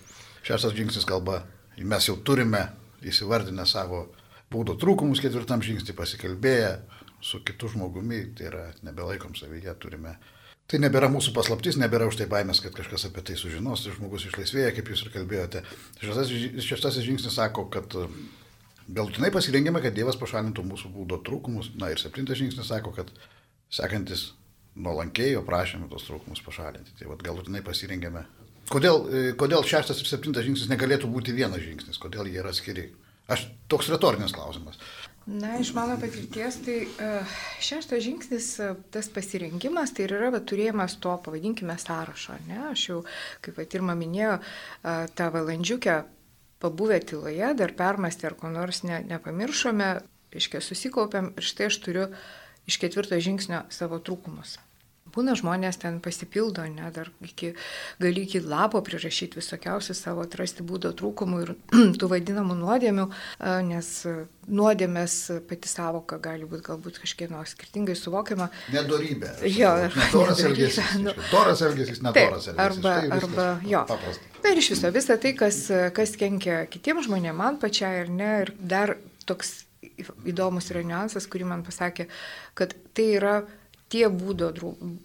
Šeštas 0.48 0.78
žingsnis 0.78 1.08
kalba, 1.10 1.42
mes 1.76 2.08
jau 2.08 2.16
turime 2.24 2.64
įsivardinę 3.04 3.68
savo 3.68 4.06
būdo 4.54 4.78
trūkumus 4.80 5.20
ketvirtam 5.20 5.60
žingsnį, 5.66 5.98
pasikalbėję, 6.00 6.72
su 7.20 7.44
kitu 7.44 7.70
žmogumi, 7.76 8.24
tai 8.40 8.48
yra 8.54 8.66
nebelaikom 8.88 9.36
savyje, 9.36 9.76
turime. 9.84 10.16
Tai 10.70 10.78
nebėra 10.84 11.08
mūsų 11.10 11.32
paslaptis, 11.34 11.80
nebėra 11.82 12.06
už 12.12 12.20
tai 12.20 12.28
baimės, 12.30 12.60
kad 12.62 12.76
kažkas 12.78 13.08
apie 13.08 13.24
tai 13.26 13.36
sužinos, 13.40 13.82
tai 13.82 13.94
žmogus 13.96 14.28
išlaisvėja, 14.30 14.74
kaip 14.78 14.92
jūs 14.92 15.02
ir 15.02 15.14
kalbėjote. 15.16 15.64
Šeštasis, 15.98 16.60
šeštasis 16.62 17.08
žingsnis 17.08 17.38
sako, 17.40 17.66
kad 17.74 17.96
e, 17.98 18.04
galutinai 19.00 19.32
pasirengėme, 19.34 19.82
kad 19.82 19.98
Dievas 19.98 20.20
pašalintų 20.22 20.68
mūsų 20.70 20.92
būdo 20.94 21.18
trūkumus. 21.26 21.72
Na 21.82 21.90
ir 21.90 21.98
septintas 22.02 22.38
žingsnis 22.38 22.70
sako, 22.70 22.94
kad 23.00 23.10
sekantis 23.74 24.28
nuolankėjo 24.78 25.42
prašėme 25.48 25.90
tos 25.90 26.06
trūkumus 26.06 26.46
pašalinti. 26.46 26.94
Tai 27.02 27.10
vad 27.16 27.26
galutinai 27.26 27.66
pasirengėme. 27.66 28.28
Kodėl, 28.70 29.02
e, 29.10 29.26
kodėl 29.42 29.66
šeštas 29.66 30.04
ir 30.04 30.12
septintas 30.12 30.46
žingsnis 30.46 30.70
negalėtų 30.70 31.10
būti 31.10 31.34
vienas 31.34 31.66
žingsnis, 31.66 31.98
kodėl 31.98 32.30
jie 32.30 32.44
yra 32.44 32.54
skiri? 32.54 32.92
Aš 33.30 33.48
toks 33.70 33.90
retorinis 33.90 34.38
klausimas. 34.38 34.78
Na, 35.30 35.60
iš 35.62 35.74
mano 35.78 35.94
patirties, 36.02 36.56
tai 36.66 36.78
uh, 36.90 37.34
šeštas 37.62 38.02
žingsnis, 38.02 38.48
uh, 38.64 38.78
tas 38.90 39.12
pasirinkimas, 39.14 39.92
tai 39.94 40.08
yra 40.08 40.32
va, 40.34 40.40
turėjimas 40.42 40.96
to, 41.04 41.14
pavadinkime, 41.22 41.76
sąrašo. 41.78 42.40
Ne? 42.48 42.58
Aš 42.72 42.86
jau, 42.88 43.02
kaip 43.46 43.60
pat 43.60 43.76
ir 43.78 43.86
minėjau, 43.86 44.40
uh, 44.40 45.04
tą 45.14 45.28
valandžiukę 45.36 46.00
pabuvę 46.60 46.98
tyloje, 47.12 47.54
dar 47.56 47.76
permastę 47.78 48.32
ar 48.32 48.38
ko 48.40 48.50
nors 48.50 48.82
ne, 48.84 49.04
nepamiršome, 49.12 49.92
iškia 50.34 50.64
susikaupiam 50.66 51.30
ir 51.38 51.46
štai 51.46 51.70
aš 51.70 51.78
turiu 51.86 52.08
iš 52.70 52.80
ketvirto 52.82 53.22
žingsnio 53.22 53.64
savo 53.74 54.02
trūkumus. 54.02 54.58
Būna 55.16 55.36
žmonės 55.40 55.80
ten 55.82 56.00
pasipildo, 56.04 56.66
ne, 56.70 56.90
dar 56.96 57.10
iki, 57.26 57.54
gali 58.02 58.26
iki 58.28 58.42
lapo 58.44 58.82
prirašyti 58.86 59.40
visokiausių 59.40 59.96
savo 59.98 60.26
atrasti 60.26 60.66
būdo 60.66 60.92
trūkumų 60.98 61.42
ir 61.46 61.54
tų 62.00 62.10
vadinamų 62.12 62.58
nuodėmių, 62.60 63.08
nes 63.70 63.92
nuodėmės 64.50 65.16
pati 65.50 65.72
savoka 65.72 66.20
gali 66.22 66.48
būti 66.50 66.66
galbūt 66.70 67.00
kažkieno 67.04 67.44
skirtingai 67.48 67.96
suvokiama. 67.98 68.50
Nedorybė. 68.74 69.36
Jo, 69.54 69.76
nedoras 70.00 70.44
elgesys. 70.46 70.98
Nu, 71.04 71.14
doras 71.30 71.64
elgesys, 71.66 72.04
nedoras 72.06 72.50
elgesys. 72.52 72.66
Arba, 72.66 72.98
tai 73.00 73.22
arba 73.22 73.48
jo. 73.68 73.86
Paprasta. 73.90 74.36
Na 74.44 74.54
ir 74.54 74.62
iš 74.62 74.74
viso, 74.74 74.92
visa 74.96 75.18
tai, 75.20 75.34
kas, 75.38 75.66
kas 75.96 76.16
kenkia 76.20 76.62
kitiems 76.72 77.10
žmonėms, 77.10 77.38
man 77.38 77.58
pačiai 77.62 78.06
ar 78.06 78.14
ne, 78.14 78.30
ir 78.46 78.54
dar 78.58 78.96
toks 79.28 79.60
įdomus 80.28 80.70
yra 80.74 80.84
niuansas, 80.86 81.28
kurį 81.32 81.48
man 81.50 81.64
pasakė, 81.66 82.08
kad 82.58 82.76
tai 82.96 83.08
yra 83.18 83.34
tie 83.90 84.08
būdo 84.14 84.52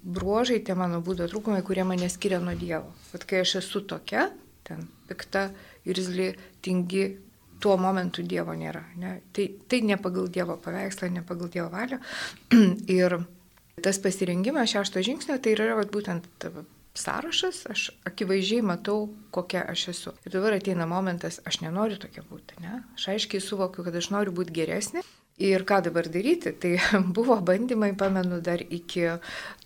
bruožai, 0.03 0.61
tie 0.65 0.77
mano 0.79 1.01
būdo 1.05 1.27
trūkumai, 1.31 1.63
kurie 1.67 1.85
mane 1.89 2.09
skiria 2.13 2.41
nuo 2.43 2.55
Dievo. 2.59 2.93
Bet 3.13 3.25
kai 3.29 3.43
aš 3.45 3.59
esu 3.63 3.85
tokia, 3.89 4.29
ten 4.65 4.85
pikta, 5.09 5.49
irzli, 5.89 6.33
tingi, 6.65 7.07
tuo 7.65 7.77
momentu 7.81 8.25
Dievo 8.27 8.55
nėra. 8.59 8.85
Ne? 9.01 9.17
Tai, 9.33 9.49
tai 9.69 9.81
ne 9.89 9.97
pagal 10.01 10.29
Dievo 10.33 10.59
paveikslą, 10.61 11.11
ne 11.15 11.25
pagal 11.25 11.51
Dievo 11.53 11.71
valią. 11.73 12.01
ir 13.01 13.19
tas 13.85 13.99
pasirengimas 13.99 14.71
šešto 14.71 15.03
žingsnio, 15.05 15.41
tai 15.43 15.57
yra 15.57 15.75
vat, 15.81 15.91
būtent 15.93 16.29
sąrašas, 16.95 17.65
aš 17.73 17.89
akivaizdžiai 18.07 18.63
matau, 18.63 19.09
kokia 19.35 19.65
aš 19.71 19.89
esu. 19.95 20.15
Ir 20.29 20.37
dabar 20.37 20.55
ateina 20.61 20.87
momentas, 20.87 21.41
aš 21.49 21.63
nenoriu 21.65 21.99
tokia 21.99 22.23
būti. 22.29 22.61
Ne? 22.63 22.85
Aš 22.95 23.09
aiškiai 23.17 23.43
suvokiu, 23.43 23.83
kad 23.87 23.97
aš 23.99 24.13
noriu 24.15 24.37
būti 24.37 24.55
geresnė 24.61 25.03
Ir 25.43 25.65
ką 25.67 25.81
dabar 25.83 26.07
daryti? 26.07 26.53
Tai 26.55 26.77
buvo 27.17 27.41
bandymai, 27.43 27.91
pamenu, 27.99 28.39
dar 28.41 28.61
iki 28.63 29.09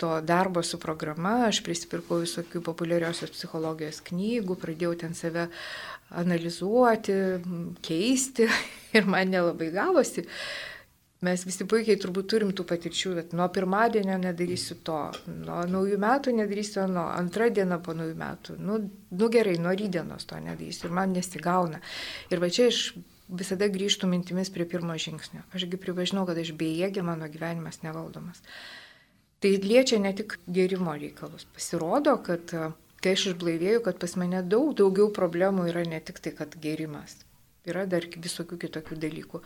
to 0.01 0.15
darbo 0.25 0.63
su 0.65 0.79
programa, 0.81 1.45
aš 1.51 1.61
prisipirkau 1.67 2.23
visokių 2.23 2.63
populiariosios 2.65 3.35
psichologijos 3.35 4.01
knygų, 4.07 4.57
pradėjau 4.63 4.95
ten 5.03 5.13
save 5.19 5.51
analizuoti, 6.17 7.19
keisti 7.85 8.49
ir 8.97 9.05
man 9.05 9.29
nelabai 9.29 9.69
gavosi. 9.75 10.25
Mes 11.27 11.43
visi 11.45 11.67
puikiai 11.69 11.99
turbūt 12.01 12.31
turim 12.31 12.55
tų 12.55 12.65
patirčių, 12.65 13.13
bet 13.19 13.37
nuo 13.37 13.51
pirmadienio 13.53 14.17
nedarysiu 14.23 14.79
to, 14.87 15.03
nuo 15.27 15.59
naujų 15.69 15.99
metų 16.01 16.33
nedarysiu, 16.39 16.87
nuo 16.89 17.09
antrą 17.11 17.51
dieną 17.53 17.81
po 17.85 17.93
naujų 17.99 18.15
metų, 18.17 18.57
nu, 18.63 18.81
nu 19.19 19.31
gerai, 19.35 19.59
nuo 19.61 19.75
rydienos 19.77 20.31
to 20.31 20.39
nedarysiu 20.41 20.89
ir 20.89 20.97
man 20.97 21.13
nesigauna. 21.19 21.83
Ir 22.31 22.41
va 22.41 22.49
čia 22.55 22.71
aš 22.71 22.85
visada 23.29 23.69
grįžtų 23.69 24.09
mintimis 24.09 24.51
prie 24.53 24.67
pirmo 24.69 24.97
žingsnio. 24.99 25.45
Ašgi 25.55 25.81
pripažinau, 25.81 26.25
kad 26.29 26.39
aš 26.41 26.55
bejėgė, 26.59 27.05
mano 27.05 27.29
gyvenimas 27.31 27.83
nevaldomas. 27.85 28.43
Tai 29.39 29.53
liečia 29.63 30.01
ne 30.03 30.13
tik 30.17 30.39
gerimo 30.51 30.97
reikalus. 30.99 31.47
Pasirodo, 31.55 32.17
kad 32.27 32.51
e, 32.57 32.73
kai 33.05 33.15
aš 33.15 33.29
išblaivėjau, 33.33 33.85
kad 33.87 34.01
pas 34.03 34.17
mane 34.19 34.43
daug 34.43 34.73
daugiau 34.79 35.13
problemų 35.15 35.69
yra 35.71 35.85
ne 35.87 36.01
tik 36.03 36.19
tai, 36.25 36.35
kad 36.35 36.57
gerimas. 36.59 37.21
Yra 37.69 37.85
dar 37.87 38.09
visokių 38.09 38.59
kitokių 38.65 38.99
dalykų. 38.99 39.43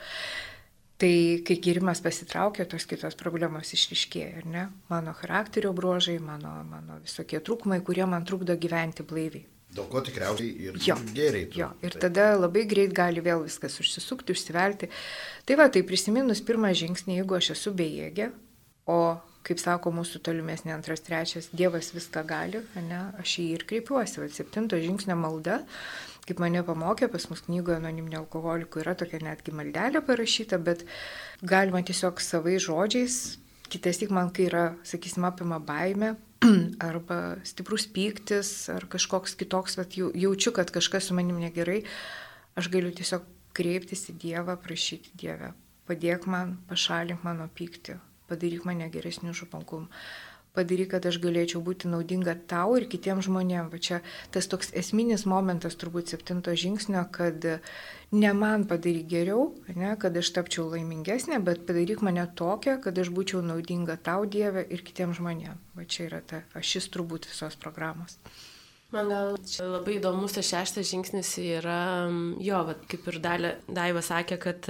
Tai 1.03 1.15
kai 1.43 1.57
gerimas 1.59 2.01
pasitraukia, 2.01 2.65
tos 2.71 2.87
kitos 2.87 3.17
problemos 3.19 3.75
išriškėja, 3.75 4.39
ar 4.39 4.45
ne? 4.47 4.67
Mano 4.93 5.12
charakterio 5.19 5.73
bruožai, 5.75 6.21
mano, 6.23 6.61
mano 6.69 7.01
visokie 7.03 7.43
trūkumai, 7.43 7.81
kurie 7.83 8.07
man 8.07 8.25
trukdo 8.29 8.55
gyventi 8.55 9.03
blaiviai. 9.03 9.49
Dėl 9.73 9.87
ko 9.88 10.02
tikriausiai 10.05 10.69
ir 10.69 10.79
jo, 10.85 10.99
geriai. 11.17 11.49
Jo, 11.57 11.71
ir 11.81 11.95
tada 12.00 12.35
labai 12.37 12.67
greit 12.69 12.93
gali 12.97 13.23
vėl 13.25 13.47
viskas 13.47 13.79
užsisukti, 13.81 14.35
užsivelti. 14.37 14.91
Tai 15.49 15.57
va, 15.61 15.71
tai 15.73 15.81
prisiminus 15.88 16.43
pirmą 16.45 16.75
žingsnį, 16.76 17.17
jeigu 17.23 17.38
aš 17.38 17.55
esu 17.55 17.73
bejėgė, 17.79 18.29
o, 18.93 18.99
kaip 19.49 19.62
sako 19.62 19.95
mūsų 19.97 20.21
tolimesnė 20.29 20.75
antras, 20.76 21.00
trečias, 21.07 21.49
Dievas 21.57 21.88
viską 21.97 22.25
gali, 22.29 22.61
ne, 22.76 23.00
aš 23.23 23.38
jį 23.41 23.47
ir 23.57 23.64
kreipiuosi. 23.71 24.21
Va, 24.21 24.29
septinto 24.37 24.76
žingsnio 24.83 25.17
malda, 25.19 25.62
kaip 26.29 26.43
mane 26.45 26.61
pamokė, 26.67 27.09
pas 27.12 27.25
mus 27.31 27.41
knygoje 27.47 27.81
anoniminio 27.81 28.21
alkoholikų 28.26 28.83
yra 28.85 28.93
tokia 28.99 29.23
netgi 29.25 29.55
maldelė 29.57 30.05
parašyta, 30.05 30.61
bet 30.61 30.85
galima 31.41 31.81
tiesiog 31.81 32.21
savai 32.21 32.59
žodžiais, 32.62 33.23
kitas 33.73 34.05
tik 34.05 34.12
man, 34.12 34.29
kai 34.37 34.50
yra, 34.50 34.67
sakysim, 34.85 35.25
apima 35.26 35.57
baime, 35.64 36.12
arba 36.91 37.19
stiprus 37.47 37.87
pyktis, 37.91 38.51
ar 38.73 38.87
kažkoks 38.91 39.37
kitoks, 39.39 39.79
bet 39.81 39.97
jau, 39.99 40.11
jaučiu, 40.15 40.55
kad 40.57 40.73
kažkas 40.75 41.09
su 41.09 41.17
manim 41.19 41.39
negerai, 41.43 41.83
aš 42.59 42.71
galiu 42.73 42.93
tiesiog 42.95 43.29
kreiptis 43.57 44.09
į 44.11 44.17
Dievą, 44.23 44.57
prašyti 44.61 45.15
Dievę, 45.19 45.53
padėk 45.89 46.27
man, 46.31 46.57
pašalink 46.71 47.25
mano 47.27 47.49
pyktį, 47.55 47.99
padaryk 48.31 48.67
mane 48.69 48.89
geresniu 48.93 49.35
župankumu 49.37 49.91
padaryk, 50.57 50.93
kad 50.95 51.07
aš 51.09 51.19
galėčiau 51.23 51.63
būti 51.65 51.91
naudinga 51.91 52.35
tau 52.51 52.77
ir 52.79 52.87
kitiems 52.93 53.27
žmonėms. 53.29 53.73
Va 53.73 53.81
čia 53.81 54.01
tas 54.35 54.49
toks 54.53 54.73
esminis 54.79 55.25
momentas 55.29 55.79
turbūt 55.81 56.13
septinto 56.13 56.55
žingsnio, 56.65 57.05
kad 57.15 57.47
ne 58.13 58.33
man 58.37 58.67
padaryk 58.69 59.09
geriau, 59.09 59.51
ne, 59.73 59.95
kad 60.01 60.17
aš 60.17 60.33
tapčiau 60.37 60.69
laimingesnė, 60.75 61.41
bet 61.45 61.67
padaryk 61.69 62.05
mane 62.05 62.27
tokią, 62.39 62.79
kad 62.85 62.99
aš 62.99 63.13
būčiau 63.17 63.43
naudinga 63.45 63.97
tau 63.97 64.29
Dieve 64.29 64.67
ir 64.69 64.85
kitiems 64.85 65.21
žmonėms. 65.21 65.69
Va 65.79 65.89
čia 65.89 66.09
yra 66.11 66.21
ta 66.21 66.45
ašis 66.59 66.91
turbūt 66.93 67.31
visos 67.33 67.57
programos. 67.61 68.19
Man 68.93 69.09
gal 69.09 69.39
čia 69.49 69.65
labai 69.71 69.97
įdomus 69.97 70.35
tas 70.37 70.51
šeštas 70.51 70.91
žingsnis 70.91 71.31
yra, 71.41 72.11
jo, 72.45 72.59
va, 72.69 72.77
kaip 72.91 73.09
ir 73.09 73.19
dalė, 73.25 73.55
Daiva 73.65 74.03
sakė, 74.05 74.37
kad, 74.43 74.69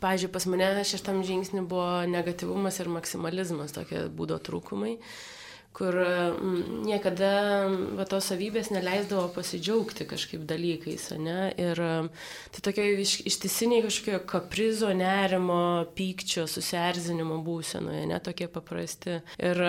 pažiūrėjau, 0.00 0.32
pas 0.32 0.48
mane 0.48 0.70
šeštam 0.88 1.20
žingsnį 1.28 1.66
buvo 1.68 2.02
negatyvumas 2.08 2.80
ir 2.80 2.88
maksimalizmas, 2.92 3.76
tokie 3.76 4.06
būdo 4.08 4.40
trūkumai 4.40 4.96
kur 5.72 5.96
niekada 6.84 7.30
va, 7.96 8.04
tos 8.08 8.28
savybės 8.28 8.68
neleisdavo 8.74 9.30
pasidžiaugti 9.32 10.04
kažkaip 10.10 10.44
dalykais, 10.48 11.08
ne? 11.16 11.48
Ir 11.56 11.80
tai 12.52 12.64
tokia 12.68 12.84
iš, 13.00 13.18
ištisiniai 13.28 13.84
kažkokio 13.86 14.20
kaprizo, 14.28 14.92
nerimo, 14.92 15.88
pykčio, 15.96 16.44
susierzinimo 16.44 17.40
būsenoje, 17.46 18.04
ne 18.12 18.20
tokie 18.20 18.50
paprasti. 18.52 19.22
Ir 19.40 19.64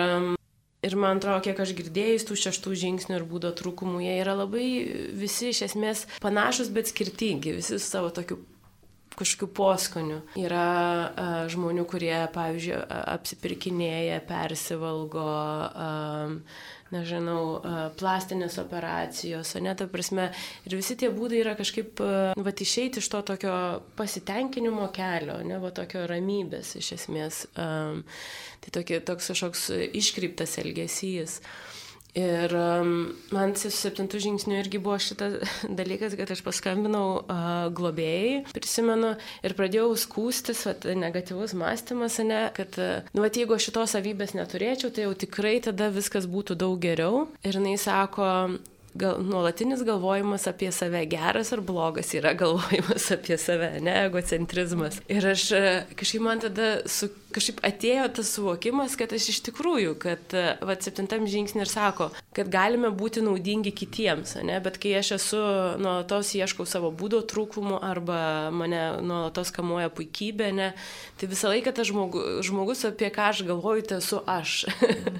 Ir 0.84 0.96
man 1.00 1.20
atrodo, 1.20 1.40
kiek 1.46 1.60
aš 1.64 1.72
girdėjus 1.78 2.26
tų 2.28 2.36
šeštų 2.42 2.74
žingsnių 2.82 3.16
ir 3.16 3.28
būdo 3.28 3.54
trūkumų, 3.56 4.02
jie 4.04 4.18
yra 4.20 4.34
labai 4.36 4.66
visi 5.16 5.48
iš 5.54 5.62
esmės 5.70 6.04
panašus, 6.20 6.68
bet 6.74 6.90
skirtingi, 6.90 7.54
visi 7.56 7.78
su 7.78 7.86
savo 7.86 8.10
tokiu 8.12 8.42
kažkokiu 9.18 9.50
poskoniu. 9.54 10.20
Yra 10.40 10.68
a, 10.68 11.26
žmonių, 11.52 11.86
kurie, 11.90 12.14
pavyzdžiui, 12.34 12.78
apsipirkinėja, 13.16 14.20
persivalgo, 14.28 15.26
a, 15.26 15.90
nežinau, 16.94 17.58
plastinės 17.98 18.58
operacijos, 18.62 19.54
ne, 19.62 19.74
ta 19.78 19.86
prasme, 19.90 20.28
ir 20.68 20.76
visi 20.78 20.96
tie 21.00 21.10
būdai 21.14 21.40
yra 21.42 21.54
kažkaip, 21.58 22.02
va, 22.38 22.54
išeiti 22.66 23.02
iš 23.02 23.10
to 23.12 23.22
tokio 23.32 23.54
pasitenkinimo 23.98 24.88
kelio, 24.94 25.40
ne, 25.46 25.58
va, 25.62 25.72
tokio 25.74 26.04
ramybės 26.10 26.74
iš 26.80 26.92
esmės. 26.98 27.44
Um, 27.58 28.04
tai 28.64 28.74
tokie, 28.78 29.00
toks 29.04 29.32
kažkoks 29.32 29.68
iškryptas 30.00 30.58
elgesys. 30.62 31.40
Ir 32.14 32.52
um, 32.54 32.90
man 33.34 33.56
su 33.58 33.72
septintų 33.74 34.20
žingsniu 34.22 34.54
irgi 34.60 34.78
buvo 34.82 35.00
šitas 35.02 35.40
dalykas, 35.80 36.14
kad 36.14 36.30
aš 36.30 36.44
paskambinau 36.46 37.06
uh, 37.24 37.46
globėjai, 37.74 38.44
prisimenu, 38.54 39.16
ir 39.42 39.56
pradėjau 39.58 39.88
skūstis, 39.98 40.62
vat, 40.68 40.86
negatyvus 40.94 41.56
mąstymas, 41.58 42.20
ne, 42.22 42.44
kad, 42.54 42.78
uh, 42.78 43.10
nu, 43.16 43.24
vat, 43.24 43.34
jeigu 43.34 43.58
šitos 43.58 43.96
savybės 43.96 44.36
neturėčiau, 44.38 44.92
tai 44.94 45.08
jau 45.08 45.16
tikrai 45.24 45.56
tada 45.64 45.90
viskas 45.94 46.30
būtų 46.30 46.54
daug 46.62 46.78
geriau. 46.78 47.26
Ir 47.42 47.58
jinai 47.58 47.74
sako, 47.82 48.28
gal, 48.94 49.18
nuolatinis 49.22 49.82
galvojimas 49.86 50.46
apie 50.50 50.70
save, 50.72 51.04
geras 51.10 51.52
ar 51.52 51.60
blogas 51.60 52.14
yra 52.14 52.34
galvojimas 52.40 53.10
apie 53.14 53.38
save, 53.38 53.74
ne 53.84 53.98
egocentrizmas. 54.06 55.00
Ir 55.08 55.26
aš 55.34 55.50
kažkaip 55.98 56.24
man 56.24 56.42
tada 56.44 56.76
su 56.86 57.10
kažkaip 57.34 57.60
atėjo 57.66 58.06
tas 58.18 58.30
suvokimas, 58.36 58.94
kad 58.98 59.12
aš 59.14 59.28
iš 59.32 59.40
tikrųjų, 59.48 59.94
kad 60.02 60.34
va, 60.64 60.76
septintam 60.82 61.26
žingsnį 61.30 61.64
ir 61.64 61.70
sako, 61.70 62.08
kad 62.36 62.50
galime 62.52 62.90
būti 62.94 63.24
naudingi 63.24 63.72
kitiems, 63.74 64.36
ne? 64.46 64.60
bet 64.62 64.78
kai 64.82 64.94
aš 65.00 65.14
esu 65.18 65.40
nuolatos 65.82 66.34
ieškau 66.38 66.66
savo 66.68 66.92
būdo 66.94 67.22
trūkumų 67.30 67.80
arba 67.84 68.18
mane 68.54 68.82
nuolatos 69.02 69.50
kamuoja 69.54 69.90
puikybė, 69.94 70.50
ne? 70.54 70.70
tai 71.18 71.30
visą 71.30 71.50
laiką 71.52 71.74
tas 71.74 71.90
žmogus, 71.90 72.46
žmogus, 72.46 72.84
apie 72.88 73.10
ką 73.14 73.30
aš 73.32 73.44
galvoju, 73.48 73.86
tai 73.90 74.00
esu 74.02 74.22
aš. 74.30 74.56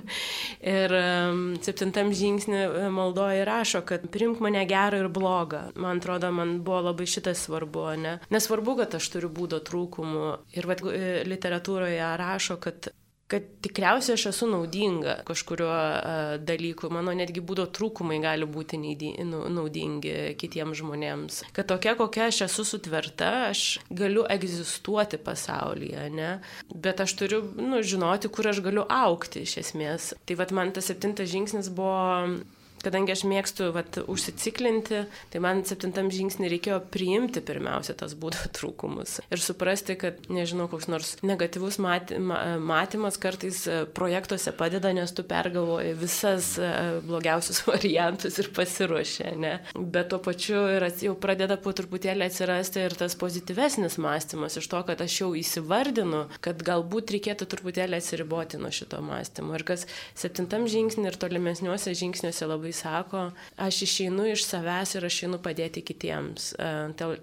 ir 0.77 0.97
um, 0.99 1.45
septintam 1.65 2.13
žingsnį 2.15 2.91
maldoje 2.95 3.43
rašo, 3.65 3.81
kad 3.87 4.11
primk 4.11 4.41
mane 4.45 4.67
gerą 4.67 5.05
ir 5.05 5.09
blogą. 5.09 5.71
Man 5.77 5.99
atrodo, 5.99 6.31
man 6.33 6.61
buvo 6.65 6.83
labai 6.91 7.07
šitas 7.07 7.47
svarbu, 7.47 7.87
ne? 7.97 8.19
Nesvarbu, 8.31 8.77
kad 8.83 8.99
aš 9.01 9.09
turiu 9.15 9.31
būdo 9.33 9.63
trūkumų. 9.65 10.27
Ir 10.59 10.69
vat, 10.69 10.85
literatūroje 11.25 12.13
rašo, 12.21 12.61
kad 12.61 12.93
kad 13.27 13.43
tikriausiai 13.65 14.19
aš 14.19 14.27
esu 14.31 14.47
naudinga 14.47 15.15
kažkurio 15.25 15.69
uh, 15.69 16.35
dalyku, 16.45 16.91
mano 16.93 17.15
netgi 17.17 17.41
būdo 17.41 17.65
trūkumai 17.73 18.19
gali 18.23 18.45
būti 18.45 18.77
nu, 19.25 19.41
naudingi 19.49 20.35
kitiems 20.39 20.79
žmonėms. 20.83 21.41
Kad 21.57 21.71
tokia, 21.73 21.95
kokia 21.97 22.29
aš 22.29 22.43
esu 22.51 22.67
sutverta, 22.69 23.49
aš 23.49 23.81
galiu 23.89 24.27
egzistuoti 24.29 25.17
pasaulyje, 25.17 26.11
ne? 26.13 26.35
bet 26.69 27.01
aš 27.01 27.17
turiu 27.17 27.41
nu, 27.57 27.81
žinoti, 27.81 28.29
kur 28.29 28.53
aš 28.53 28.61
galiu 28.61 28.85
aukti 28.93 29.47
iš 29.49 29.57
esmės. 29.65 30.13
Tai 30.29 30.37
vad 30.39 30.53
man 30.53 30.75
tas 30.77 30.93
septintas 30.93 31.33
žingsnis 31.33 31.73
buvo 31.73 32.45
kadangi 32.85 33.15
aš 33.15 33.25
mėgstu 33.29 33.71
vat, 33.75 33.99
užsiciklinti, 34.11 35.05
tai 35.33 35.43
man 35.43 35.65
septintam 35.69 36.11
žingsnį 36.15 36.51
reikėjo 36.57 36.81
priimti 36.95 37.43
pirmiausia 37.45 37.97
tas 37.99 38.17
būdo 38.19 38.51
trūkumus 38.57 39.19
ir 39.33 39.43
suprasti, 39.43 39.97
kad, 40.01 40.21
nežinau, 40.33 40.69
koks 40.71 40.89
nors 40.91 41.15
negatyvus 41.25 41.79
matymas 41.83 43.19
kartais 43.21 43.65
e, 43.69 43.81
projektuose 43.97 44.53
padeda, 44.57 44.93
nes 44.97 45.13
tu 45.15 45.25
pergalvoji 45.27 45.95
visas 45.99 46.55
e, 46.59 46.71
blogiausius 47.05 47.63
variantus 47.71 48.39
ir 48.43 48.51
pasiruošia, 48.55 49.35
ne? 49.41 49.55
Bet 49.75 50.11
tuo 50.13 50.21
pačiu 50.25 50.65
ir 50.75 50.87
jau 51.05 51.15
pradeda 51.21 51.57
po 51.61 51.73
truputėlį 51.77 52.29
atsirasti 52.29 52.85
ir 52.85 52.97
tas 52.99 53.17
pozityvesnis 53.19 53.99
mąstymas 54.03 54.59
iš 54.61 54.69
to, 54.71 54.83
kad 54.89 55.01
aš 55.05 55.21
jau 55.23 55.31
įsivardinu, 55.39 56.25
kad 56.45 56.63
galbūt 56.65 57.15
reikėtų 57.17 57.49
truputėlį 57.51 57.99
atsiriboti 58.01 58.61
nuo 58.61 58.73
šito 58.75 59.01
mąstymo. 59.05 59.55
Ir 59.59 59.67
kas 59.67 59.87
septintam 60.19 60.69
žingsnį 60.71 61.11
ir 61.11 61.19
tolimesniuose 61.21 61.95
žingsniuose 61.99 62.49
labai 62.51 62.74
sako, 62.75 63.29
aš 63.57 63.81
išeinu 63.87 64.27
iš 64.33 64.45
savęs 64.49 64.97
ir 64.99 65.07
aš 65.09 65.23
einu 65.29 65.41
padėti 65.43 65.85
kitiems. 65.87 66.53
E, 66.59 66.69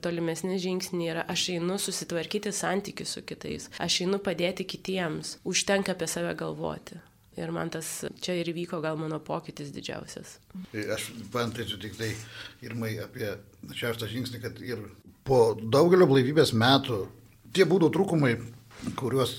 tolimesni 0.03 0.57
žingsniai 0.61 1.13
yra, 1.13 1.27
aš 1.31 1.49
einu 1.57 1.77
susitvarkyti 1.81 2.53
santykius 2.55 3.15
su 3.17 3.25
kitais, 3.27 3.69
aš 3.83 4.01
einu 4.07 4.21
padėti 4.23 4.67
kitiems, 4.67 5.37
užtenka 5.47 5.95
apie 5.95 6.09
save 6.11 6.33
galvoti. 6.39 7.01
Ir 7.39 7.51
man 7.55 7.69
tas 7.71 7.87
čia 8.19 8.35
ir 8.35 8.49
vyko 8.51 8.81
gal 8.83 8.97
mano 8.99 9.21
pokytis 9.23 9.71
didžiausias. 9.71 10.35
Aš 10.75 11.11
pantaičiu 11.31 11.79
tik 11.79 11.95
tai 11.95 12.09
irmai 12.65 12.97
apie 12.99 13.37
šeštą 13.71 14.09
žingsnį, 14.11 14.41
kad 14.43 14.59
ir 14.59 14.81
po 15.27 15.53
daugelio 15.55 16.09
blaivybės 16.09 16.51
metų 16.51 17.05
tie 17.55 17.63
būdų 17.67 17.91
trūkumai, 17.95 18.33
kuriuos, 18.99 19.37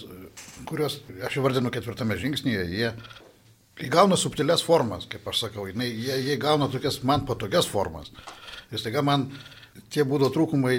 kuriuos 0.69 1.03
aš 1.29 1.37
įvardinu 1.41 1.73
ketvirtame 1.75 2.17
žingsnyje, 2.21 2.65
jie 2.73 2.91
įgauna 3.87 4.19
subtilias 4.21 4.63
formas, 4.65 5.09
kaip 5.11 5.27
aš 5.29 5.47
sakau, 5.47 5.67
jie, 5.71 5.89
jie 5.97 6.37
įgauna 6.37 6.69
tokias 6.73 7.01
man 7.09 7.27
patogias 7.29 7.69
formas. 7.69 8.13
Ir 8.73 8.81
staiga 8.81 9.03
man 9.05 9.29
tie 9.93 10.05
būdo 10.09 10.29
trūkumai, 10.33 10.75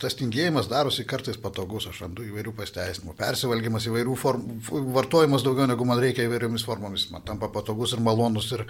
tas 0.00 0.16
tingėjimas 0.18 0.70
darosi 0.70 1.04
kartais 1.08 1.38
patogus, 1.40 1.88
aš 1.90 2.02
randu 2.04 2.24
įvairių 2.28 2.54
pasteisinimų, 2.56 3.14
persivalgymas 3.18 3.88
įvairių 3.90 4.16
formų, 4.18 4.58
vartojimas 4.96 5.44
daugiau 5.44 5.68
negu 5.68 5.86
man 5.88 6.00
reikia 6.00 6.26
įvairiomis 6.28 6.64
formomis, 6.68 7.08
man 7.12 7.24
tampa 7.28 7.50
patogus 7.52 7.94
ir 7.96 8.02
malonus 8.04 8.50
ir, 8.56 8.64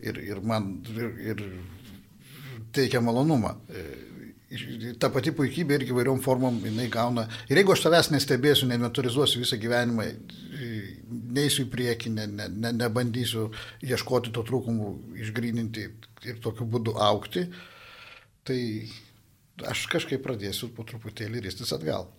ir, 0.00 0.22
ir 0.32 0.42
man 0.46 0.72
ir, 0.94 1.10
ir 1.32 1.44
teikia 2.74 3.02
malonumą 3.04 3.56
ta 5.00 5.10
pati 5.12 5.32
puikybė 5.36 5.78
irgi 5.78 5.94
įvairiom 5.94 6.20
formom 6.24 6.58
jinai 6.66 6.88
gauna. 6.92 7.26
Ir 7.48 7.60
jeigu 7.60 7.74
aš 7.74 7.84
tavęs 7.86 8.10
nestebėsiu, 8.12 8.68
neinventarizuosiu 8.70 9.42
visą 9.42 9.58
gyvenimą, 9.60 10.06
neįsiu 11.36 11.66
į 11.66 11.70
priekį, 11.72 12.12
ne, 12.16 12.26
ne, 12.30 12.48
ne, 12.52 12.72
nebandysiu 12.76 13.48
ieškoti 13.86 14.32
to 14.34 14.44
trūkumų, 14.48 14.90
išgrininti 15.24 15.86
ir 16.28 16.42
tokiu 16.44 16.66
būdu 16.68 16.96
aukti, 17.02 17.46
tai 18.46 18.58
aš 19.68 19.86
kažkaip 19.92 20.22
pradėsiu 20.24 20.70
po 20.76 20.84
truputėlį 20.88 21.44
ristis 21.46 21.72
atgal. 21.74 22.10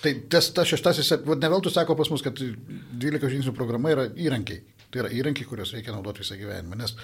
Tai 0.00 0.14
tas, 0.32 0.48
tas 0.56 0.68
šeštasis, 0.70 1.12
ne 1.28 1.50
veltui 1.52 1.72
sako 1.72 1.96
pas 1.98 2.08
mus, 2.12 2.22
kad 2.24 2.38
12 2.38 3.34
žingsnių 3.34 3.52
programa 3.56 3.92
yra 3.92 4.06
įrankiai. 4.16 4.62
Tai 4.90 5.04
yra 5.04 5.10
įrankiai, 5.14 5.46
kuriuos 5.46 5.74
reikia 5.76 5.92
naudoti 5.94 6.24
visą 6.24 6.38
gyvenimą. 6.40 6.78
Nes, 6.80 6.94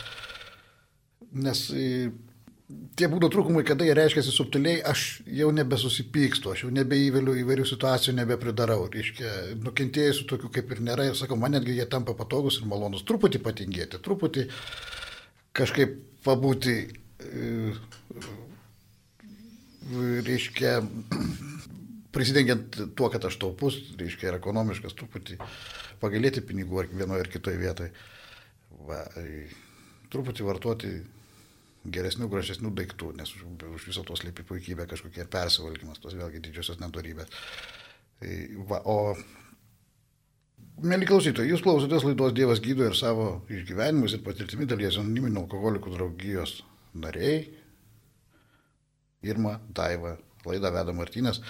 nes 1.45 1.61
tie 2.67 3.07
būdo 3.11 3.29
trūkumai, 3.31 3.63
kada 3.67 3.87
jie 3.87 3.95
reiškiasi 3.95 4.33
subtiliai, 4.35 4.81
aš 4.91 5.05
jau 5.39 5.53
nebesusipykstu, 5.55 6.51
aš 6.53 6.65
jau 6.65 6.71
nebeįveliu 6.75 7.37
įvairių 7.43 7.67
situacijų, 7.69 8.17
nebepridarau. 8.19 8.89
Reiškia, 8.93 9.33
nukentėjusių 9.63 10.27
tokių 10.33 10.51
kaip 10.57 10.73
ir 10.75 10.83
nėra 10.89 11.07
ir 11.11 11.19
sakau, 11.19 11.39
man 11.39 11.55
netgi 11.55 11.77
jie 11.79 11.87
tampa 11.91 12.17
patogus 12.19 12.59
ir 12.61 12.67
malonus. 12.71 13.05
Truputį 13.07 13.43
patingėti, 13.45 14.03
truputį 14.03 14.49
kažkaip 15.57 15.95
pabūti, 16.27 16.77
e, 17.23 17.55
reiškia, 20.27 20.77
prisidengiant 22.17 22.83
tuo, 22.99 23.11
kad 23.13 23.31
aš 23.31 23.39
taupus, 23.45 23.79
reiškia, 24.01 24.33
ir 24.33 24.41
ekonomiškas, 24.41 24.97
truputį 24.99 25.39
pagalėti 26.03 26.43
pinigų 26.45 26.89
vienoje 26.91 27.23
ar 27.23 27.31
kitoje 27.31 27.63
vietoje. 27.63 27.95
Va, 28.87 29.05
e, 29.23 29.47
truputį 30.11 30.47
vartoti 30.47 30.97
geresnių, 31.93 32.29
gražesnių 32.33 32.73
daiktų, 32.77 33.13
nes 33.19 33.33
už, 33.37 33.45
už 33.77 33.89
viso 33.91 34.05
to 34.07 34.17
slypi 34.19 34.45
puikybė 34.47 34.87
kažkokie 34.91 35.27
persivalgymas, 35.31 36.01
tos 36.03 36.17
vėlgi 36.19 36.43
didžiosios 36.45 36.81
nedorybės. 36.83 37.31
Tai, 38.21 38.37
va, 38.71 38.81
o, 38.89 39.17
mėly 40.85 41.09
klausytojai, 41.09 41.51
jūs 41.53 41.65
klausotės 41.65 42.07
laidos 42.07 42.35
Dievas 42.37 42.63
gydo 42.65 42.89
ir 42.89 42.97
savo 42.99 43.29
išgyvenimus 43.53 44.17
ir 44.17 44.25
patirtimi 44.27 44.69
dalies 44.69 44.99
anoniminių 45.01 45.45
alkoholikų 45.45 45.95
draugijos 45.97 46.61
nariai. 46.97 47.43
Irma, 49.27 49.57
Daiva, 49.75 50.15
laidą 50.47 50.71
veda 50.75 50.95
Martynas. 50.95 51.41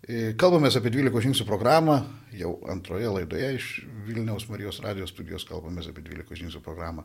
E, 0.00 0.32
kalbamės 0.40 0.78
apie 0.80 0.90
12 0.92 1.26
žingsnių 1.26 1.46
programą, 1.46 2.00
jau 2.34 2.54
antroje 2.72 3.10
laidoje 3.12 3.50
iš 3.58 3.72
Vilniaus 4.06 4.48
Marijos 4.50 4.80
radijos 4.82 5.12
studijos 5.12 5.44
kalbamės 5.48 5.90
apie 5.92 6.02
12 6.06 6.40
žingsnių 6.40 6.62
programą 6.64 7.04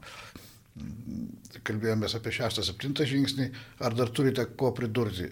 kalbėjomės 1.66 2.18
apie 2.18 2.34
šeštą, 2.36 2.64
septintą 2.68 3.08
žingsnį, 3.08 3.50
ar 3.86 3.96
dar 3.96 4.12
turite 4.16 4.46
ko 4.60 4.72
pridurti? 4.76 5.30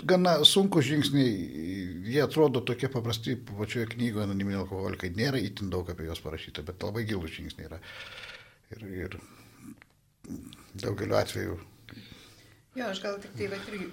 Gana 0.00 0.38
sunku 0.48 0.80
žingsniai, 0.84 1.32
jie 2.08 2.20
atrodo 2.24 2.62
tokie 2.64 2.88
paprasti, 2.92 3.36
pačioje 3.36 3.90
knygoje 3.94 4.24
anoniminiai 4.28 4.62
alkoholikai, 4.62 5.12
nėra 5.16 5.40
itin 5.40 5.72
daug 5.72 5.88
apie 5.92 6.06
juos 6.08 6.22
parašyta, 6.24 6.64
bet 6.64 6.84
labai 6.84 7.04
gilus 7.08 7.34
žingsniai 7.36 7.68
yra. 7.68 7.80
Ir, 8.70 8.86
ir 9.04 9.18
daugeliu 10.80 11.18
atveju. 11.18 11.58
Jo, 12.78 12.86
aš 12.86 13.02
gal 13.02 13.18
tik 13.20 13.34
tai, 13.36 13.50
bet 13.50 13.68
irgi 13.72 13.90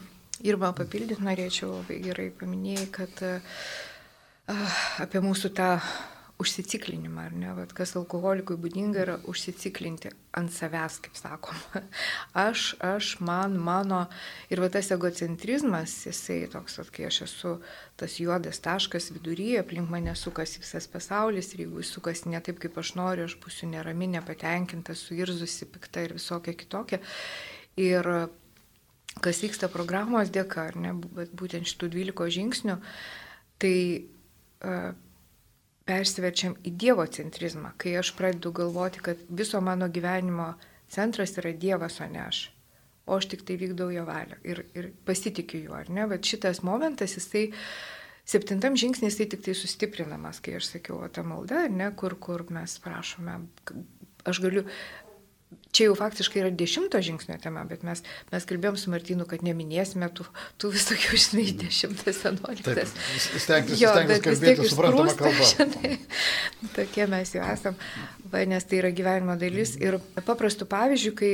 Irma 0.48 0.70
papildyti 0.72 1.20
norėčiau, 1.20 1.82
gerai 1.90 2.30
paminėjai, 2.32 2.86
kad 2.94 3.18
uh, 3.26 3.58
apie 5.04 5.20
mūsų 5.20 5.50
tą 5.58 5.74
užsiciklinimą, 6.40 7.26
ar 7.28 7.34
ne, 7.36 7.50
Vat, 7.56 7.72
kas 7.76 7.92
alkoholikui 7.98 8.56
būdinga 8.60 9.02
yra 9.02 9.16
užsiciklinti 9.28 10.12
ant 10.38 10.52
savęs, 10.54 11.00
kaip 11.04 11.18
sakoma. 11.18 11.82
Aš, 12.46 12.74
aš, 12.86 13.10
man, 13.24 13.56
mano. 13.60 14.04
Ir 14.52 14.62
va 14.62 14.70
tas 14.72 14.88
egocentrizmas, 14.94 15.94
jisai 16.06 16.44
toks, 16.52 16.78
at, 16.82 16.92
kai 16.94 17.08
aš 17.08 17.20
esu 17.26 17.56
tas 18.00 18.16
juodas 18.22 18.62
taškas 18.62 19.10
viduryje, 19.12 19.58
aplink 19.60 19.90
mane 19.92 20.14
sukasi 20.16 20.62
visas 20.62 20.86
pasaulis 20.90 21.50
ir 21.52 21.64
jeigu 21.66 21.82
jis 21.82 21.92
sukasi 21.96 22.32
ne 22.32 22.40
taip, 22.44 22.62
kaip 22.62 22.78
aš 22.80 22.94
noriu, 23.00 23.26
aš 23.28 23.36
būsiu 23.42 23.68
nerami, 23.72 24.08
nepatenkinta, 24.14 24.96
suirzusi, 24.96 25.68
pikta 25.74 26.06
ir 26.06 26.16
visokia 26.16 26.54
kitokia. 26.56 27.02
Ir 27.80 28.06
kas 29.20 29.42
vyksta 29.42 29.68
programos 29.72 30.30
dėka, 30.32 30.70
ar 30.70 30.80
ne, 30.80 30.94
būtent 30.94 31.68
šitų 31.68 31.90
12 31.98 32.34
žingsnių, 32.38 32.80
tai 33.60 33.76
uh, 34.64 34.92
persiverčiam 35.90 36.54
į 36.62 36.74
Dievo 36.78 37.04
centrizmą, 37.10 37.74
kai 37.80 37.96
aš 37.98 38.14
pradedu 38.18 38.52
galvoti, 38.54 39.02
kad 39.02 39.22
viso 39.28 39.60
mano 39.64 39.88
gyvenimo 39.90 40.52
centras 40.90 41.34
yra 41.40 41.52
Dievas, 41.52 41.98
o 42.00 42.08
ne 42.10 42.22
aš. 42.28 42.44
O 43.10 43.16
aš 43.18 43.26
tik 43.32 43.42
tai 43.46 43.56
vykdau 43.58 43.90
jo 43.90 44.04
valią 44.06 44.38
ir, 44.46 44.62
ir 44.76 44.92
pasitikiu 45.06 45.64
juo, 45.64 45.78
ar 45.80 45.90
ne? 45.90 46.06
Bet 46.10 46.28
šitas 46.30 46.62
momentas, 46.66 47.16
jisai 47.18 47.48
septintam 48.28 48.76
žingsnis, 48.78 49.16
jisai 49.16 49.26
tik 49.32 49.42
tai 49.46 49.56
sustiprinamas, 49.58 50.38
kai 50.44 50.58
aš 50.60 50.76
sakiau, 50.76 51.00
o 51.02 51.08
ta 51.10 51.24
malda, 51.26 51.64
ne, 51.72 51.90
kur, 51.98 52.14
kur 52.22 52.46
mes 52.54 52.76
prašome, 52.84 53.40
aš 54.30 54.42
galiu 54.44 54.66
čia 55.72 55.86
jau 55.88 55.94
faktiškai 55.98 56.42
yra 56.42 56.50
dešimto 56.54 57.00
žingsnio 57.02 57.36
tema, 57.42 57.62
bet 57.68 57.84
mes, 57.86 58.02
mes 58.32 58.46
kalbėjom 58.48 58.78
su 58.80 58.92
Martinu, 58.92 59.26
kad 59.28 59.44
neminėsime 59.46 60.10
tų, 60.14 60.26
tų 60.60 60.72
visokių, 60.74 61.18
žinai, 61.24 61.46
dešimtas, 61.62 62.22
vienuoliktas. 62.26 62.94
Stengtis, 63.36 63.82
jo, 63.82 63.92
stengtis 63.94 64.22
kalbėti 64.26 64.70
suprantamą 64.70 65.14
kalbą. 65.18 65.50
Žinai, 65.52 65.92
tokie 66.76 67.06
mes 67.10 67.34
jau 67.36 67.44
esam, 67.52 67.78
va, 68.32 68.44
nes 68.50 68.66
tai 68.66 68.80
yra 68.82 68.94
gyvenimo 68.94 69.36
dalis. 69.40 69.76
Ir 69.80 70.00
paprastų 70.26 70.68
pavyzdžių, 70.70 71.14
kai 71.18 71.32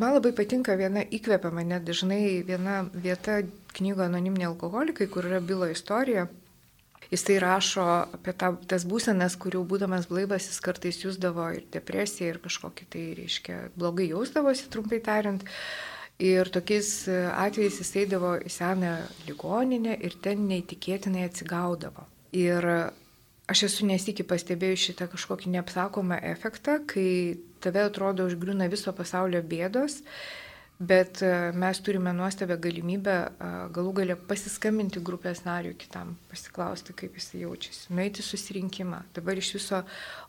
man 0.00 0.18
labai 0.18 0.34
patinka 0.36 0.76
viena 0.78 1.04
įkvepia 1.04 1.52
mane 1.54 1.80
dažnai 1.84 2.22
viena 2.46 2.82
vieta 2.92 3.40
knygo 3.78 4.04
anoniminiai 4.04 4.52
alkoholikai, 4.52 5.08
kur 5.12 5.28
yra 5.28 5.40
bylo 5.44 5.70
istorija. 5.72 6.28
Jis 7.08 7.24
tai 7.24 7.38
rašo 7.40 7.84
apie 8.12 8.34
ta, 8.36 8.50
tas 8.68 8.84
būsenas, 8.88 9.38
kurių 9.40 9.62
būdamas 9.68 10.08
blaivas 10.10 10.50
jis 10.50 10.58
kartais 10.64 10.98
jūsdavo 11.00 11.46
ir 11.56 11.64
depresiją, 11.72 12.34
ir 12.34 12.40
kažkokį 12.44 12.88
tai, 12.92 13.04
reiškia, 13.16 13.60
blogai 13.80 14.10
jausdavosi, 14.10 14.68
trumpai 14.72 15.00
tariant. 15.04 15.46
Ir 16.18 16.50
tokiais 16.50 17.06
atvejais 17.08 17.78
jis 17.80 17.94
eidavo 18.02 18.34
į 18.42 18.50
seną 18.50 18.96
ligoninę 19.28 19.94
ir 20.04 20.18
ten 20.20 20.48
neįtikėtinai 20.50 21.28
atsigaudavo. 21.28 22.04
Ir 22.36 22.66
aš 23.48 23.64
esu 23.70 23.86
nesikį 23.88 24.26
pastebėjus 24.28 24.88
šitą 24.90 25.08
kažkokį 25.14 25.54
neapsakomą 25.54 26.18
efektą, 26.34 26.80
kai 26.90 27.38
tave 27.64 27.86
atrodo 27.86 28.26
užgriūna 28.28 28.68
viso 28.68 28.92
pasaulio 28.92 29.40
bėdos 29.40 30.02
Bet 30.78 31.22
e, 31.22 31.50
mes 31.52 31.80
turime 31.82 32.12
nuostabią 32.14 32.54
galimybę 32.62 33.14
e, 33.26 33.46
galų 33.74 33.92
galę 33.98 34.14
pasiskambinti 34.30 35.00
grupės 35.02 35.40
nariui 35.42 35.74
kitam, 35.74 36.12
pasiklausti, 36.30 36.94
kaip 36.94 37.16
jis 37.18 37.32
jaučiasi, 37.40 37.88
nueiti 37.98 38.22
susirinkimą, 38.22 39.00
dabar 39.16 39.40
iš 39.40 39.50
viso 39.56 39.80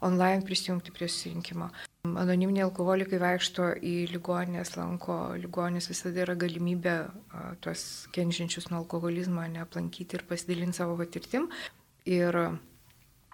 online 0.01 0.41
prisijungti 0.47 0.95
prie 0.95 1.05
susirinkimo. 1.05 1.69
Anoniminiai 2.09 2.65
alkoholikai 2.65 3.19
vaikšto 3.21 3.69
į 3.77 3.93
ligoninės, 4.15 4.73
lanko 4.79 5.19
ligoninės, 5.37 5.91
visada 5.93 6.25
yra 6.25 6.33
galimybė 6.41 6.97
e, 6.97 7.45
tuos 7.61 7.85
kenčiančius 8.17 8.71
nuo 8.71 8.81
alkoholizmo 8.81 9.45
neaplankyti 9.53 10.17
ir 10.17 10.25
pasidalinti 10.31 10.81
savo 10.81 10.97
patirtim. 10.97 11.45
Ir 12.09 12.39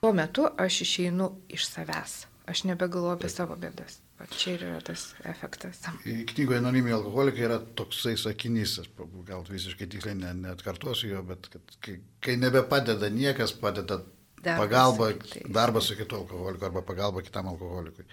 tuo 0.02 0.12
metu 0.12 0.50
aš 0.60 0.84
išeinu 0.84 1.32
iš 1.48 1.70
savęs, 1.72 2.26
aš 2.44 2.68
nebegalvoju 2.68 3.16
apie 3.16 3.32
savo 3.32 3.56
bėdas. 3.56 4.02
Čia 4.16 4.54
ir 4.56 4.62
yra 4.70 4.80
tas 4.84 5.10
efektas. 5.28 5.82
Knygoje 6.04 6.62
Anoniminiai 6.62 6.96
alkoholikai 6.96 7.44
yra 7.50 7.58
toksai 7.78 8.16
sakinys, 8.18 8.78
aš 8.80 8.88
gal 9.28 9.44
visiškai 9.50 9.90
tiksliai 9.92 10.16
ne, 10.16 10.32
neatkartosiu 10.46 11.10
jo, 11.12 11.24
bet 11.28 11.50
kad, 11.52 11.76
kai, 11.84 11.98
kai 12.24 12.38
nebepadeda 12.40 13.10
niekas, 13.12 13.52
padeda 13.60 14.00
darbas, 14.40 14.62
pagalba, 14.64 15.10
tai. 15.20 15.44
darbas 15.60 15.92
su 15.92 15.98
kitu 16.00 16.16
alkoholiku 16.22 16.70
arba 16.70 16.86
pagalba 16.88 17.26
kitam 17.28 17.52
alkoholikui. 17.52 18.08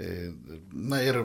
E, 0.00 0.32
na 0.72 1.02
ir 1.04 1.20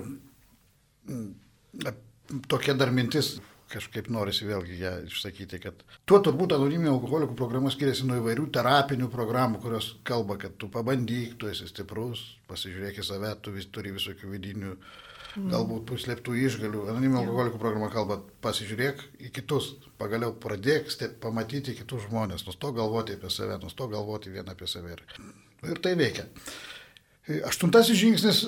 tokia 2.51 2.75
dar 2.75 2.91
mintis 2.91 3.37
kažkaip 3.71 4.09
norisi 4.13 4.45
vėlgi 4.47 4.77
ją 4.79 4.91
išsakyti, 5.07 5.59
kad 5.63 5.81
tuo 6.07 6.19
turbūt 6.23 6.53
anoniminių 6.55 6.91
alkoholikų 6.93 7.35
programa 7.37 7.71
skiriasi 7.73 8.05
nuo 8.07 8.19
įvairių 8.21 8.45
terapinių 8.53 9.09
programų, 9.13 9.61
kurios 9.63 9.93
kalba, 10.07 10.37
kad 10.41 10.55
tu 10.61 10.69
pabandyk, 10.71 11.35
tu 11.41 11.49
esi 11.49 11.67
stiprus, 11.69 12.21
pasižiūrėk 12.49 13.01
į 13.01 13.05
save, 13.07 13.33
tu 13.41 13.53
vis 13.55 13.67
turi 13.73 13.93
visokių 13.95 14.29
vidinių, 14.31 14.73
mm. 14.75 15.47
galbūt 15.53 15.87
puslėptų 15.91 16.35
išgalių. 16.45 16.83
Anoniminių 16.93 17.23
alkoholikų 17.23 17.61
programa 17.61 17.89
kalba, 17.93 18.19
pasižiūrėk 18.45 19.01
į 19.27 19.31
kitus, 19.39 19.73
pagaliau 20.01 20.35
pradėk 20.41 20.91
step, 20.93 21.17
pamatyti 21.23 21.77
kitus 21.79 22.05
žmonės, 22.09 22.45
nustok 22.49 22.77
galvoti 22.77 23.17
apie 23.17 23.33
save, 23.33 23.57
nustok 23.63 23.95
galvoti 23.95 24.33
vieną 24.35 24.53
apie 24.53 24.69
save. 24.69 24.99
Ir, 24.99 25.31
ir 25.71 25.81
tai 25.81 25.95
veikia. 25.99 26.29
Aštuntasis 27.49 27.97
žingsnis 27.97 28.43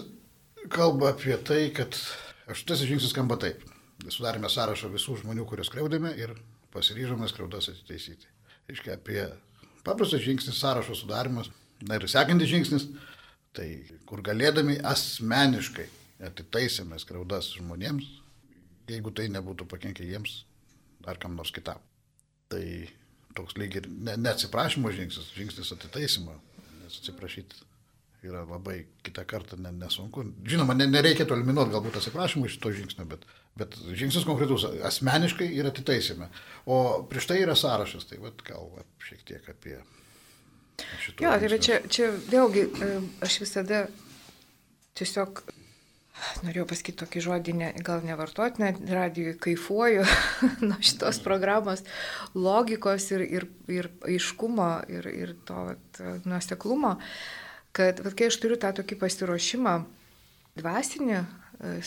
kalba 0.70 1.16
apie 1.16 1.34
tai, 1.42 1.64
kad 1.74 1.98
aštuntasis 2.46 2.92
žingsnis 2.92 3.16
skamba 3.16 3.40
taip 3.42 3.66
sudarėme 4.06 4.50
sąrašą 4.52 4.92
visų 4.94 5.22
žmonių, 5.24 5.46
kuriuos 5.50 5.70
skriaudėme 5.72 6.14
ir 6.20 6.34
pasiryžome 6.74 7.28
skriaudas 7.32 7.70
atitaisyti. 7.72 8.30
Iškia 8.72 8.98
apie 8.98 9.24
paprastas 9.86 10.24
žingsnis 10.26 10.60
sąrašo 10.62 10.96
sudarimas. 10.98 11.50
Na 11.88 12.00
ir 12.00 12.08
sekantis 12.10 12.50
žingsnis, 12.50 12.88
tai 13.54 13.68
kur 14.10 14.24
galėdami 14.26 14.80
asmeniškai 14.86 15.86
atitaisėme 16.26 16.98
skriaudas 17.02 17.52
žmonėms, 17.60 18.08
jeigu 18.90 19.14
tai 19.14 19.28
nebūtų 19.30 19.68
pakenkę 19.70 20.06
jiems 20.08 20.40
ar 21.08 21.20
kam 21.22 21.38
nors 21.38 21.54
kitam. 21.54 21.80
Tai 22.52 22.64
toks 23.38 23.58
lyg 23.60 23.78
ir 23.78 23.90
ne, 23.92 24.18
neatsiprašymo 24.18 24.92
žingsnis, 24.96 25.30
žingsnis 25.38 25.72
atitaisimo, 25.76 26.34
nes 26.82 26.98
atsiprašyti 27.02 27.67
yra 28.26 28.46
labai 28.48 28.80
kitą 29.06 29.26
kartą 29.30 29.60
nesunku. 29.62 30.26
Žinoma, 30.48 30.74
nereikėtų 30.80 31.36
eliminuoti 31.38 31.76
galbūt 31.76 32.00
atsiprašymų 32.00 32.50
iš 32.50 32.58
to 32.64 32.74
žingsnio, 32.74 33.06
bet 33.10 33.28
Bet 33.58 33.78
žingsnis 33.98 34.26
konkretus 34.28 34.66
asmeniškai 34.86 35.48
ir 35.58 35.68
atitaisime. 35.70 36.30
O 36.70 37.04
prieš 37.10 37.30
tai 37.32 37.40
yra 37.42 37.56
sąrašas, 37.58 38.06
tai 38.10 38.20
vad 38.22 38.42
gal 38.46 38.70
va, 38.76 38.84
šiek 39.02 39.24
tiek 39.26 39.48
apie 39.50 39.80
šitą. 41.02 41.24
Jo, 41.26 41.32
tai 41.42 41.60
čia, 41.64 41.80
čia 41.90 42.12
vėlgi 42.30 42.68
e, 42.68 42.90
aš 43.26 43.40
visada 43.42 43.86
tiesiog 44.98 45.42
norėjau 46.46 46.68
pasakyti 46.70 46.98
tokį 47.02 47.24
žodį, 47.28 47.56
ne, 47.58 47.72
gal 47.86 48.06
nevartotinę, 48.06 48.72
radijui 48.94 49.36
kaifuoju 49.42 50.06
nuo 50.68 50.78
šitos 50.82 51.22
programos 51.26 51.84
logikos 52.38 53.10
ir, 53.14 53.26
ir, 53.26 53.50
ir 53.74 53.90
aiškumo 54.06 54.72
ir, 54.94 55.10
ir 55.14 55.36
to 55.50 55.68
vat, 55.72 56.02
nuoseklumo, 56.30 56.98
kad 57.78 58.02
vat, 58.06 58.16
kai 58.18 58.32
aš 58.32 58.40
turiu 58.42 58.58
tą 58.62 58.74
tokį 58.80 58.98
pasiruošimą 59.04 59.76
dvasinį, 60.58 61.22
e, 61.22 61.78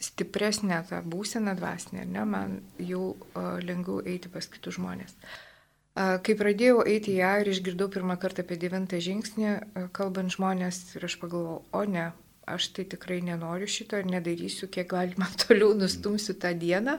stipresnė 0.00 0.80
ta 0.88 1.02
būsena 1.04 1.52
dvasinė, 1.58 2.06
ne, 2.08 2.24
man 2.24 2.56
jau 2.80 3.12
uh, 3.12 3.58
lengviau 3.60 4.00
eiti 4.00 4.30
pas 4.32 4.46
kitus 4.48 4.78
žmonės. 4.78 5.12
Uh, 5.12 6.16
kai 6.24 6.36
pradėjau 6.38 6.84
eiti 6.88 7.18
ją 7.18 7.34
ir 7.42 7.50
išgirdau 7.52 7.90
pirmą 7.92 8.16
kartą 8.20 8.44
apie 8.44 8.56
devintą 8.60 9.00
žingsnį, 9.02 9.52
kalbant 9.96 10.32
žmonės, 10.32 10.82
ir 10.96 11.04
aš 11.04 11.18
pagalvojau, 11.20 11.62
o 11.76 11.82
ne, 11.84 12.06
aš 12.50 12.70
tai 12.74 12.84
tikrai 12.88 13.20
nenoriu 13.24 13.68
šito 13.70 13.98
ir 14.00 14.08
nedarysiu, 14.10 14.70
kiek 14.72 14.88
galima 14.90 15.28
toliau 15.44 15.74
nustumsiu 15.78 16.34
tą 16.40 16.52
dieną, 16.58 16.98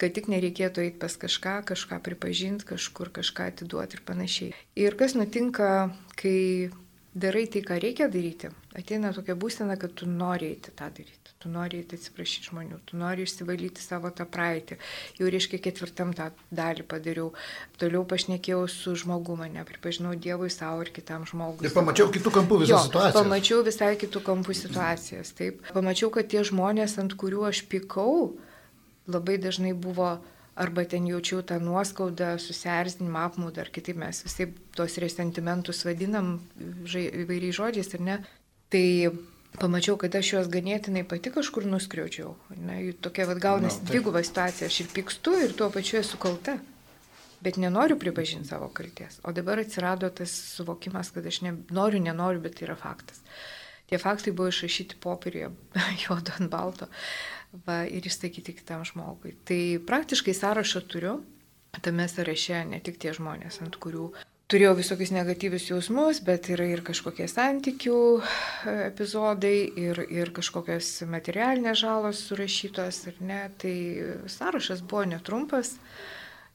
kad 0.00 0.14
tik 0.14 0.28
nereikėtų 0.30 0.84
eiti 0.84 1.00
pas 1.02 1.16
kažką, 1.18 1.60
kažką 1.72 2.00
pripažinti, 2.04 2.68
kažkur 2.74 3.12
kažką 3.14 3.50
atiduoti 3.54 3.98
ir 3.98 4.04
panašiai. 4.06 4.52
Ir 4.78 4.98
kas 5.00 5.16
nutinka, 5.18 5.90
kai 6.18 6.70
darai 7.24 7.46
tai, 7.52 7.64
ką 7.66 7.80
reikia 7.82 8.10
daryti, 8.12 8.52
ateina 8.78 9.14
tokia 9.16 9.36
būsena, 9.38 9.78
kad 9.80 9.96
tu 9.98 10.08
nori 10.10 10.52
eiti 10.54 10.74
tą 10.74 10.90
daryti 10.94 11.28
tu 11.38 11.50
nori 11.50 11.84
atsiprašyti 11.84 12.50
žmonių, 12.50 12.80
tu 12.88 12.98
nori 12.98 13.22
išsivalyti 13.22 13.82
savo 13.82 14.10
tą 14.14 14.26
praeitį. 14.26 14.78
Jau 15.20 15.28
reiškia 15.30 15.60
ketvirtam 15.62 16.10
tą 16.18 16.30
dalį 16.54 16.86
padariau. 16.90 17.28
Toliau 17.78 18.02
pašnekėjau 18.10 18.64
su 18.72 18.96
žmogu 18.98 19.36
mane, 19.38 19.62
pripažinau 19.68 20.16
Dievui 20.18 20.50
savo 20.50 20.82
ir 20.82 20.90
kitam 20.94 21.26
žmogui. 21.30 21.68
Ir 21.68 21.74
pamačiau 21.76 22.10
kitų 22.14 22.34
kampų 22.40 22.62
visą 22.64 22.74
jo, 22.74 22.80
situaciją. 22.88 23.14
Pamačiau 23.20 23.60
visai 23.66 23.92
kitų 24.00 24.24
kampų 24.26 24.56
situacijas. 24.58 25.30
Taip. 25.38 25.62
Pamačiau, 25.70 26.10
kad 26.14 26.30
tie 26.32 26.42
žmonės, 26.46 26.98
ant 26.98 27.14
kurių 27.18 27.46
aš 27.52 27.62
pikau, 27.70 28.34
labai 29.06 29.38
dažnai 29.38 29.76
buvo 29.78 30.16
arba 30.58 30.84
ten 30.84 31.06
jaučiau 31.06 31.42
tą 31.46 31.60
nuoskaudą, 31.62 32.34
susierzinimą, 32.42 33.24
apmaudą, 33.30 33.62
ar 33.62 33.70
kitaip 33.74 33.98
mes 34.00 34.22
visai 34.26 34.48
tos 34.74 34.98
resentimentus 35.02 35.84
vadinam 35.86 36.38
įvairiais 36.84 37.58
žodžiais, 37.58 37.92
ar 37.94 38.02
ne. 38.08 38.16
Tai 38.72 38.86
pamačiau, 39.56 39.96
kad 40.00 40.16
aš 40.18 40.32
juos 40.34 40.50
ganėtinai 40.52 41.04
pati 41.08 41.30
kažkur 41.34 41.66
nuskriaučiau. 41.70 42.34
Na, 42.58 42.80
tokia 43.06 43.28
vad 43.30 43.40
gaunasi 43.42 43.84
no, 43.84 43.90
dviguba 43.92 44.24
situacija. 44.26 44.68
Aš 44.68 44.82
ir 44.82 44.90
pykstu, 44.96 45.36
ir 45.46 45.54
tuo 45.58 45.70
pačiu 45.74 46.00
esu 46.02 46.20
kalta. 46.20 46.58
Bet 47.40 47.56
nenoriu 47.62 47.94
pripažinti 47.98 48.50
savo 48.50 48.66
kalties. 48.74 49.20
O 49.22 49.32
dabar 49.32 49.62
atsirado 49.62 50.10
tas 50.10 50.34
suvokimas, 50.56 51.12
kad 51.14 51.26
aš 51.26 51.40
ne, 51.46 51.54
noriu, 51.70 52.02
nenoriu, 52.02 52.42
bet 52.42 52.58
tai 52.58 52.66
yra 52.66 52.74
faktas. 52.78 53.22
Tie 53.88 53.96
faktai 53.96 54.34
buvo 54.36 54.50
išrašyti 54.50 54.98
popierėje, 55.00 55.52
juodo 56.02 56.34
ant 56.36 56.50
balto, 56.52 56.90
va, 57.52 57.82
ir 57.86 58.06
išsakyti 58.06 58.56
kitam 58.60 58.84
žmogui. 58.88 59.34
Tai 59.48 59.60
praktiškai 59.88 60.34
sąrašą 60.36 60.84
turiu, 60.90 61.18
tame 61.82 62.08
sąraše 62.08 62.64
ne 62.68 62.80
tik 62.84 62.98
tie 63.00 63.14
žmonės, 63.16 63.60
ant 63.64 63.78
kurių 63.80 64.10
turėjau 64.48 64.76
visokius 64.78 65.12
negatyvius 65.12 65.68
jausmus, 65.68 66.22
bet 66.24 66.48
yra 66.52 66.66
ir 66.72 66.82
kažkokie 66.86 67.26
santykių 67.28 67.98
e, 68.18 68.22
epizodai, 68.88 69.56
ir, 69.76 70.00
ir 70.08 70.32
kažkokios 70.36 71.02
materialinės 71.10 71.82
žalos 71.82 72.22
surašytos, 72.30 73.02
ar 73.12 73.20
ne. 73.20 73.42
Tai 73.60 73.76
sąrašas 74.32 74.82
buvo 74.88 75.04
netrumpas, 75.12 75.76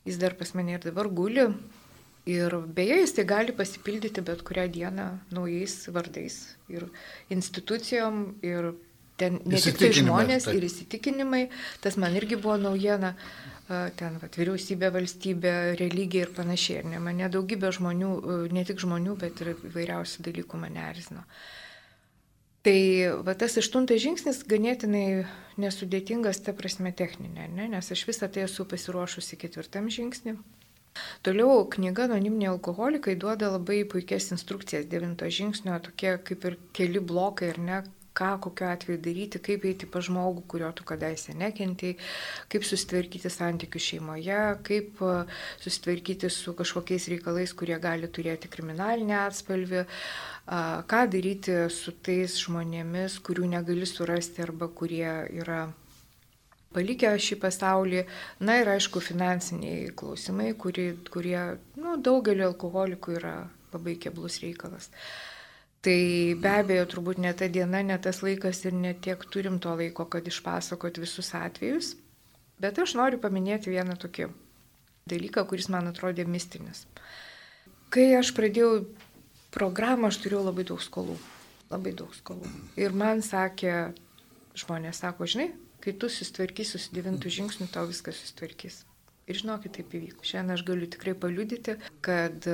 jis 0.08 0.20
dar 0.22 0.38
pas 0.40 0.56
mane 0.58 0.78
ir 0.78 0.86
dabar 0.86 1.10
guli. 1.10 1.48
Ir 2.30 2.56
beje, 2.72 3.02
jis 3.02 3.14
tai 3.18 3.26
gali 3.28 3.52
pasipildyti 3.52 4.22
bet 4.24 4.46
kurią 4.48 4.70
dieną 4.72 5.08
naujais 5.36 5.74
vardais 5.92 6.38
ir 6.72 6.86
institucijom, 7.36 8.38
ir 8.40 8.72
ten 9.24 9.40
ne 9.50 9.64
tik 9.64 9.80
tai 9.82 9.90
žmonės, 9.96 10.46
tai. 10.50 10.60
ir 10.60 10.68
įsitikinimai. 10.70 11.48
Tas 11.84 11.98
man 12.02 12.16
irgi 12.20 12.38
buvo 12.38 12.60
naujiena 12.62 13.16
ten 13.98 14.20
vat, 14.22 14.38
vyriausybė, 14.38 14.92
valstybė, 14.94 15.56
religija 15.80 16.28
ir 16.28 16.32
panašiai. 16.36 16.84
Ne, 16.92 17.00
mane 17.04 17.30
daugybė 17.32 17.72
žmonių, 17.78 18.14
ne 18.54 18.64
tik 18.68 18.82
žmonių, 18.84 19.18
bet 19.22 19.44
ir 19.44 19.54
įvairiausių 19.56 20.26
dalykų 20.28 20.60
mane 20.66 20.84
erzino. 20.92 21.24
Tai 22.64 22.80
va, 23.28 23.36
tas 23.36 23.58
aštuntas 23.60 24.00
žingsnis 24.00 24.44
ganėtinai 24.48 25.26
nesudėtingas, 25.60 26.40
ta 26.46 26.54
prasme 26.56 26.94
techninė, 26.96 27.50
ne? 27.52 27.68
nes 27.74 27.92
aš 27.92 28.06
visą 28.08 28.30
tai 28.32 28.46
esu 28.46 28.64
pasiruošusi 28.68 29.40
ketvirtam 29.42 29.90
žingsnį. 29.92 30.38
Toliau 31.26 31.66
knyga 31.74 32.06
Anoniminiai 32.06 32.52
alkoholikai 32.54 33.18
duoda 33.20 33.50
labai 33.56 33.82
puikias 33.90 34.30
instrukcijas 34.36 34.86
devinto 34.92 35.28
žingsnio, 35.28 35.76
tokie 35.84 36.14
kaip 36.30 36.48
ir 36.48 36.58
keli 36.78 37.02
blokai, 37.04 37.50
ar 37.56 37.60
ne, 37.60 37.80
ką 38.18 38.34
kokiu 38.46 38.68
atveju 38.70 39.02
daryti, 39.04 39.42
kaip 39.44 39.66
eiti 39.70 39.90
pa 39.90 40.02
žmogų, 40.06 40.46
kurio 40.50 40.72
tu 40.78 40.86
kadaise 40.88 41.36
nekentėjai, 41.38 41.98
kaip 42.54 42.68
susitvarkyti 42.68 43.32
santykių 43.34 43.84
šeimoje, 43.88 44.42
kaip 44.68 45.02
e, 45.02 45.16
susitvarkyti 45.64 46.32
su 46.34 46.56
kažkokiais 46.58 47.10
reikalais, 47.14 47.56
kurie 47.58 47.80
gali 47.82 48.10
turėti 48.12 48.52
kriminalinį 48.52 49.18
atspalvį, 49.24 49.86
ką 50.44 51.06
daryti 51.08 51.56
su 51.72 51.94
tais 52.04 52.36
žmonėmis, 52.42 53.16
kurių 53.24 53.48
negali 53.56 53.88
surasti 53.88 54.44
arba 54.44 54.68
kurie 54.68 55.08
yra 55.32 55.70
palikę 56.74 57.14
šį 57.16 57.38
pasaulį. 57.40 58.04
Na 58.44 58.58
ir 58.60 58.72
aišku, 58.74 59.00
finansiniai 59.04 59.92
klausimai, 59.96 60.52
kurie, 60.60 60.94
kurie 61.14 61.40
nu, 61.80 61.96
daugeliu 61.98 62.50
alkoholikų 62.50 63.20
yra 63.22 63.36
labai 63.74 63.96
keblus 64.02 64.42
reikalas. 64.44 64.90
Tai 65.84 66.00
be 66.40 66.52
abejo, 66.62 66.86
turbūt 66.94 67.18
ne 67.20 67.34
ta 67.36 67.50
diena, 67.52 67.82
ne 67.84 67.98
tas 68.00 68.22
laikas 68.24 68.62
ir 68.64 68.76
net 68.78 69.02
tiek 69.04 69.20
turim 69.34 69.58
to 69.60 69.74
laiko, 69.76 70.06
kad 70.08 70.24
išpasakot 70.30 71.00
visus 71.02 71.34
atvejus. 71.36 71.98
Bet 72.64 72.80
aš 72.80 72.94
noriu 72.96 73.20
paminėti 73.20 73.74
vieną 73.74 73.98
tokį 74.00 74.30
dalyką, 75.12 75.44
kuris 75.50 75.68
man 75.74 75.90
atrodė 75.92 76.24
mistinis. 76.24 76.86
Kai 77.92 78.14
aš 78.16 78.32
pradėjau 78.38 78.86
programą, 79.52 80.08
aš 80.08 80.22
turėjau 80.24 80.46
labai 80.46 80.64
daug 80.70 80.80
skolų. 80.82 81.18
Labai 81.74 81.92
daug 82.00 82.16
skolų. 82.16 82.48
Ir 82.80 82.96
man 82.96 83.20
sakė, 83.26 83.92
žmonės 84.56 85.04
sako, 85.04 85.28
žinai, 85.28 85.50
kai 85.84 85.92
tu 86.00 86.08
susitvarkysi 86.08 86.80
su 86.80 86.96
devintų 86.96 87.34
žingsniu, 87.42 87.68
tau 87.74 87.84
viskas 87.90 88.22
susitvarkys. 88.22 88.86
Ir 89.28 89.40
žinokit, 89.40 89.76
taip 89.76 89.92
įvyko. 90.00 90.24
Šiandien 90.28 90.56
aš 90.56 90.64
galiu 90.68 90.88
tikrai 90.96 91.14
paliudyti, 91.20 91.76
kad 92.04 92.48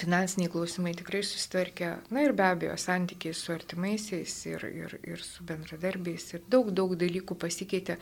finansiniai 0.00 0.50
klausimai 0.52 0.94
tikrai 0.98 1.22
susitvarkė, 1.26 1.92
na 2.14 2.24
ir 2.24 2.34
be 2.36 2.44
abejo, 2.46 2.74
santykiai 2.80 3.36
su 3.36 3.52
artimaisiais 3.54 4.34
ir, 4.50 4.66
ir, 4.68 4.98
ir 5.06 5.22
su 5.24 5.46
bendradarbiais 5.48 6.26
ir 6.34 6.44
daug, 6.50 6.70
daug 6.74 6.94
dalykų 6.98 7.36
pasikeitė. 7.38 7.98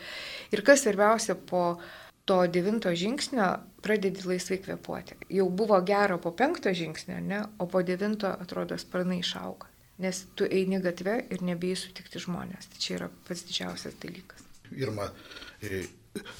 Ir 0.54 0.64
kas 0.66 0.84
svarbiausia, 0.84 1.36
po 1.36 1.78
to 2.26 2.40
devinto 2.50 2.90
žingsnio 2.90 3.46
pradedi 3.82 4.24
laisvai 4.26 4.58
kvepuoti. 4.64 5.18
Jau 5.38 5.46
buvo 5.50 5.78
gero 5.86 6.18
po 6.22 6.32
penkto 6.34 6.72
žingsnio, 6.74 7.20
ne? 7.22 7.42
o 7.58 7.68
po 7.70 7.82
devinto 7.86 8.32
atrodo 8.32 8.78
sparnai 8.78 9.20
išauga. 9.22 9.70
Nes 10.02 10.24
tu 10.36 10.44
eini 10.44 10.80
gatve 10.84 11.20
ir 11.32 11.44
nebijai 11.46 11.78
sutikti 11.80 12.20
žmonės. 12.20 12.68
Tai 12.72 12.82
čia 12.82 12.96
yra 12.98 13.12
pats 13.28 13.46
didžiausias 13.48 13.94
dalykas. 14.02 14.42
Irma, 14.76 15.06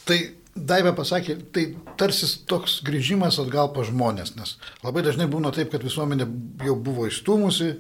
Tai 0.09 0.19
Daivė 0.57 0.95
pasakė, 0.97 1.35
tai 1.53 1.67
tarsi 2.01 2.31
toks 2.49 2.79
grįžimas 2.87 3.37
atgal 3.43 3.69
pa 3.77 3.83
žmonės, 3.85 4.33
nes 4.39 4.55
labai 4.81 5.03
dažnai 5.05 5.27
būna 5.29 5.51
taip, 5.53 5.69
kad 5.75 5.85
visuomenė 5.85 6.25
jau 6.65 6.77
buvo 6.81 7.05
įstumusi, 7.11 7.75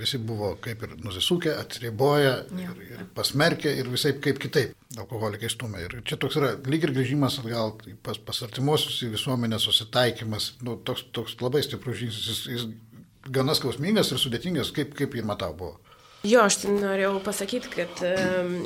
visi 0.00 0.16
buvo 0.16 0.54
kaip 0.64 0.86
ir 0.86 0.94
nusisukę, 1.04 1.52
atsiriboję 1.60 2.32
ir, 2.64 2.80
ir 2.86 3.02
pasmerkę 3.16 3.74
ir 3.76 3.90
visai 3.92 4.14
kaip 4.24 4.40
kitaip 4.40 4.72
alkoholikai 4.96 5.50
stumia. 5.52 5.84
Ir 5.84 6.00
čia 6.08 6.16
toks 6.16 6.38
yra 6.40 6.54
lyg 6.64 6.88
ir 6.88 6.94
grįžimas 6.96 7.36
atgal 7.42 7.74
pas, 8.04 8.16
pas 8.16 8.40
artimuosius 8.48 9.02
į 9.04 9.12
visuomenę 9.18 9.60
susitaikymas, 9.60 10.54
nu, 10.64 10.78
toks, 10.88 11.04
toks 11.12 11.36
labai 11.44 11.60
stiprus 11.66 12.00
žingsnis, 12.00 12.28
jis, 12.30 12.42
jis 12.56 13.32
gana 13.36 13.52
skausmingas 13.58 14.14
ir 14.14 14.20
sudėtingas, 14.22 14.72
kaip, 14.72 14.96
kaip 14.96 15.12
jį 15.18 15.28
matau 15.28 15.52
buvo. 15.60 15.76
Jo, 16.22 16.44
aš 16.46 16.60
tai 16.62 16.72
norėjau 16.76 17.16
pasakyti, 17.26 17.70
kad 17.72 18.02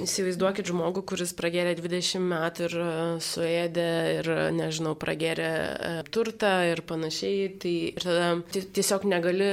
įsivaizduokit 0.05 0.69
žmogų, 0.69 1.01
kuris 1.09 1.33
pragerė 1.37 1.73
20 1.79 2.21
metų 2.21 2.67
ir 2.67 2.75
uh, 2.83 2.91
suėdė 3.25 3.87
ir, 4.19 4.29
nežinau, 4.53 4.93
pragerė 5.01 5.49
uh, 5.49 6.03
turtą 6.13 6.53
ir 6.69 6.85
panašiai, 6.85 7.49
tai 7.63 7.75
ir 7.95 8.05
tada 8.05 8.67
tiesiog 8.77 9.09
negali, 9.09 9.49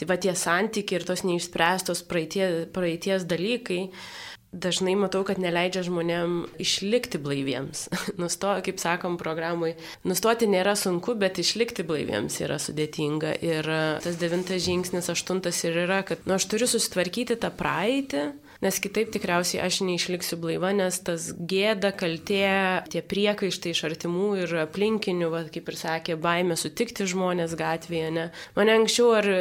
tai 0.00 0.08
va 0.08 0.16
tie 0.24 0.32
santykiai 0.32 1.02
ir 1.02 1.04
tos 1.04 1.20
neišspręstos 1.28 2.00
praeitie, 2.08 2.48
praeities 2.72 3.28
dalykai, 3.28 3.82
uh, 3.90 4.29
dažnai 4.52 4.96
matau, 4.98 5.22
kad 5.26 5.38
neleidžia 5.38 5.84
žmonėm 5.86 6.34
išlikti 6.62 7.20
blaiviems. 7.22 7.86
Nusto, 8.20 8.52
kaip 8.66 8.82
sakom 8.82 9.16
programui, 9.20 9.74
nustoti 10.06 10.48
nėra 10.50 10.74
sunku, 10.78 11.14
bet 11.18 11.38
išlikti 11.42 11.86
blaiviems 11.86 12.40
yra 12.42 12.58
sudėtinga. 12.62 13.36
Ir 13.46 13.70
tas 14.04 14.18
devintas 14.20 14.64
žingsnis, 14.66 15.10
aštuntas 15.12 15.62
ir 15.68 15.82
yra, 15.86 16.02
kad 16.06 16.26
nu, 16.26 16.36
aš 16.38 16.48
turiu 16.50 16.70
susitvarkyti 16.70 17.38
tą 17.40 17.52
praeitį 17.54 18.30
nes 18.64 18.80
kitaip 18.82 19.10
tikriausiai 19.14 19.62
aš 19.64 19.80
neišliksiu 19.86 20.38
blaiva, 20.40 20.72
nes 20.76 20.98
tas 21.04 21.30
gėda, 21.34 21.92
kaltė, 21.96 22.44
tie 22.92 23.00
priekaištai 23.00 23.72
iš 23.74 23.82
artimų 23.88 24.28
ir 24.42 24.54
aplinkinių, 24.66 25.30
va, 25.32 25.42
kaip 25.52 25.70
ir 25.72 25.78
sakė, 25.80 26.16
baime 26.20 26.56
sutikti 26.60 27.06
žmonės 27.08 27.56
gatvėje, 27.58 28.10
ne, 28.16 28.26
mane 28.58 28.76
anksčiau 28.76 29.14
ar 29.16 29.30
e, 29.32 29.40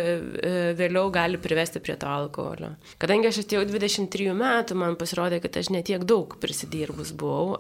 vėliau 0.80 1.12
gali 1.14 1.40
privesti 1.42 1.82
prie 1.84 1.98
to 2.00 2.08
alkoholio. 2.10 2.72
Kadangi 3.02 3.32
aš 3.32 3.42
atėjau 3.44 3.66
23 3.70 4.36
metų, 4.40 4.80
man 4.80 4.96
pasirodė, 5.00 5.42
kad 5.44 5.60
aš 5.60 5.72
netiek 5.76 6.06
daug 6.08 6.38
prisidirbus 6.40 7.12
buvau, 7.20 7.60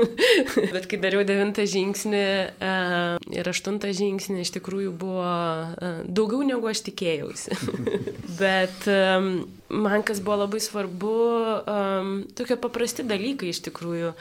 bet 0.74 0.88
kai 0.88 1.00
dariau 1.02 1.26
devintą 1.28 1.66
žingsnį 1.68 2.24
ir 3.36 3.52
aštuntą 3.52 3.92
žingsnį, 3.96 4.40
iš 4.46 4.54
tikrųjų 4.56 4.96
buvo 4.96 5.28
daugiau 6.08 6.42
negu 6.46 6.72
aš 6.72 6.86
tikėjausi. 6.88 7.56
bet 8.42 8.88
man 9.68 10.04
kas 10.06 10.20
buvo 10.24 10.42
labai 10.44 10.60
svarbu, 10.62 11.16
um, 11.66 12.14
tokie 12.36 12.58
paprasti 12.60 13.06
dalykai 13.06 13.50
iš 13.52 13.62
tikrųjų. 13.68 14.12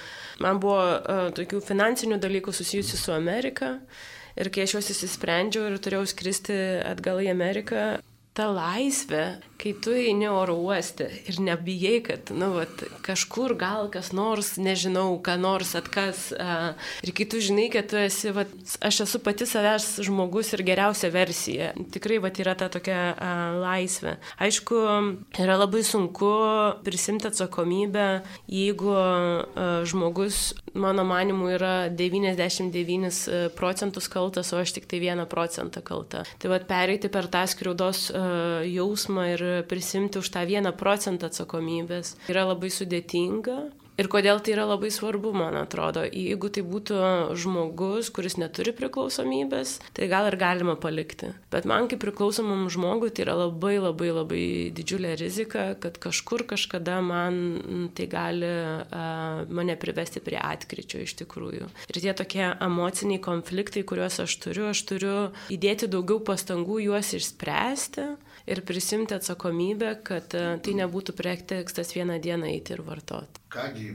Man 0.43 0.59
buvo 0.63 0.81
uh, 0.81 1.29
tokių 1.35 1.61
finansinių 1.65 2.19
dalykų 2.21 2.53
susijusių 2.55 3.01
su 3.01 3.15
Amerika. 3.15 3.75
Ir 4.35 4.49
kai 4.51 4.65
aš 4.65 4.75
juos 4.75 4.91
įsisprendžiau 4.91 5.69
ir 5.69 5.79
turėjau 5.79 6.09
skristi 6.11 6.55
atgal 6.83 7.21
į 7.23 7.29
Ameriką, 7.31 7.85
ta 8.35 8.49
laisvė, 8.51 9.37
kai 9.57 9.71
tu 9.81 9.93
eini 9.95 10.27
oro 10.27 10.55
uoste 10.59 11.07
ir 11.29 11.39
nebijai, 11.39 11.99
kad, 12.03 12.31
nu, 12.35 12.51
vat, 12.57 12.83
kažkur 13.05 13.55
gal 13.59 13.87
kas 13.93 14.11
nors, 14.15 14.55
nežinau, 14.59 15.15
ką 15.23 15.37
nors 15.39 15.75
atkas. 15.77 16.27
A, 16.35 16.73
ir 17.05 17.13
kai 17.15 17.27
tu 17.29 17.39
žinai, 17.43 17.69
kad 17.73 17.87
tu 17.91 17.99
esi, 17.99 18.33
vat, 18.35 18.51
aš 18.83 19.03
esu 19.05 19.21
pati 19.23 19.47
savęs 19.47 19.87
žmogus 20.05 20.51
ir 20.55 20.65
geriausia 20.67 21.11
versija. 21.13 21.71
Tikrai, 21.95 22.19
vat, 22.23 22.41
yra 22.43 22.55
ta 22.59 22.67
tokia 22.73 22.99
a, 23.13 23.31
laisvė. 23.61 24.17
Aišku, 24.43 24.81
yra 25.41 25.57
labai 25.61 25.85
sunku 25.87 26.33
prisimti 26.85 27.29
atsakomybę, 27.31 28.09
jeigu 28.51 28.91
a, 28.91 29.07
žmogus, 29.87 30.51
mano 30.75 31.07
manimu, 31.07 31.49
yra 31.55 31.73
99 31.95 33.51
procentus 33.55 34.11
kaltas, 34.11 34.51
o 34.51 34.59
aš 34.59 34.75
tik 34.75 34.91
tai 34.91 34.99
1 34.99 35.23
procentą 35.31 35.79
kalta. 35.85 36.25
Tai 36.43 36.51
vat, 36.51 36.67
pereiti 36.67 37.07
per 37.13 37.31
tą 37.31 37.45
skriaudos 37.47 38.09
a, 38.11 38.27
jausmą 38.67 39.29
ir 39.31 39.44
prisimti 39.69 40.21
už 40.21 40.29
tą 40.33 40.45
vieną 40.47 40.75
procentą 40.77 41.31
atsakomybės 41.31 42.15
yra 42.31 42.47
labai 42.51 42.71
sudėtinga. 42.73 43.59
Ir 43.95 44.09
kodėl 44.11 44.41
tai 44.43 44.51
yra 44.57 44.65
labai 44.67 44.89
svarbu, 44.91 45.31
man 45.35 45.55
atrodo. 45.55 46.03
Jeigu 46.03 46.49
tai 46.51 46.65
būtų 46.67 46.97
žmogus, 47.39 48.09
kuris 48.11 48.35
neturi 48.35 48.73
priklausomybės, 48.75 49.77
tai 49.95 50.09
gal 50.11 50.27
ir 50.27 50.35
galima 50.39 50.75
palikti. 50.75 51.31
Bet 51.53 51.67
man 51.69 51.87
kaip 51.91 52.01
priklausomam 52.03 52.67
žmogui 52.71 53.13
tai 53.15 53.23
yra 53.23 53.37
labai 53.45 53.77
labai 53.79 54.09
labai 54.11 54.43
didžiulė 54.75 55.13
rizika, 55.21 55.69
kad 55.79 55.95
kažkur 56.03 56.43
kažkada 56.49 56.99
man 57.05 57.39
tai 57.95 58.09
gali 58.11 58.51
uh, 58.51 59.47
mane 59.47 59.79
privesti 59.79 60.19
prie 60.19 60.41
atkryčio 60.43 61.05
iš 61.05 61.15
tikrųjų. 61.23 61.71
Ir 61.87 62.01
tie 62.03 62.11
tokie 62.19 62.49
emociniai 62.51 63.23
konfliktai, 63.23 63.87
kuriuos 63.87 64.19
aš 64.27 64.35
turiu, 64.43 64.67
aš 64.73 64.83
turiu 64.91 65.17
įdėti 65.55 65.87
daugiau 65.87 66.19
pastangų 66.19 66.83
juos 66.89 67.15
išspręsti 67.15 68.11
ir 68.47 68.61
prisimti 68.65 69.15
atsakomybę, 69.15 69.91
kad 70.05 70.35
e, 70.37 70.43
tai 70.63 70.75
nebūtų 70.77 71.15
pretekstas 71.17 71.93
vieną 71.95 72.19
dieną 72.21 72.49
eiti 72.51 72.75
ir 72.75 72.83
vartoti. 72.85 73.41
Kągi, 73.55 73.87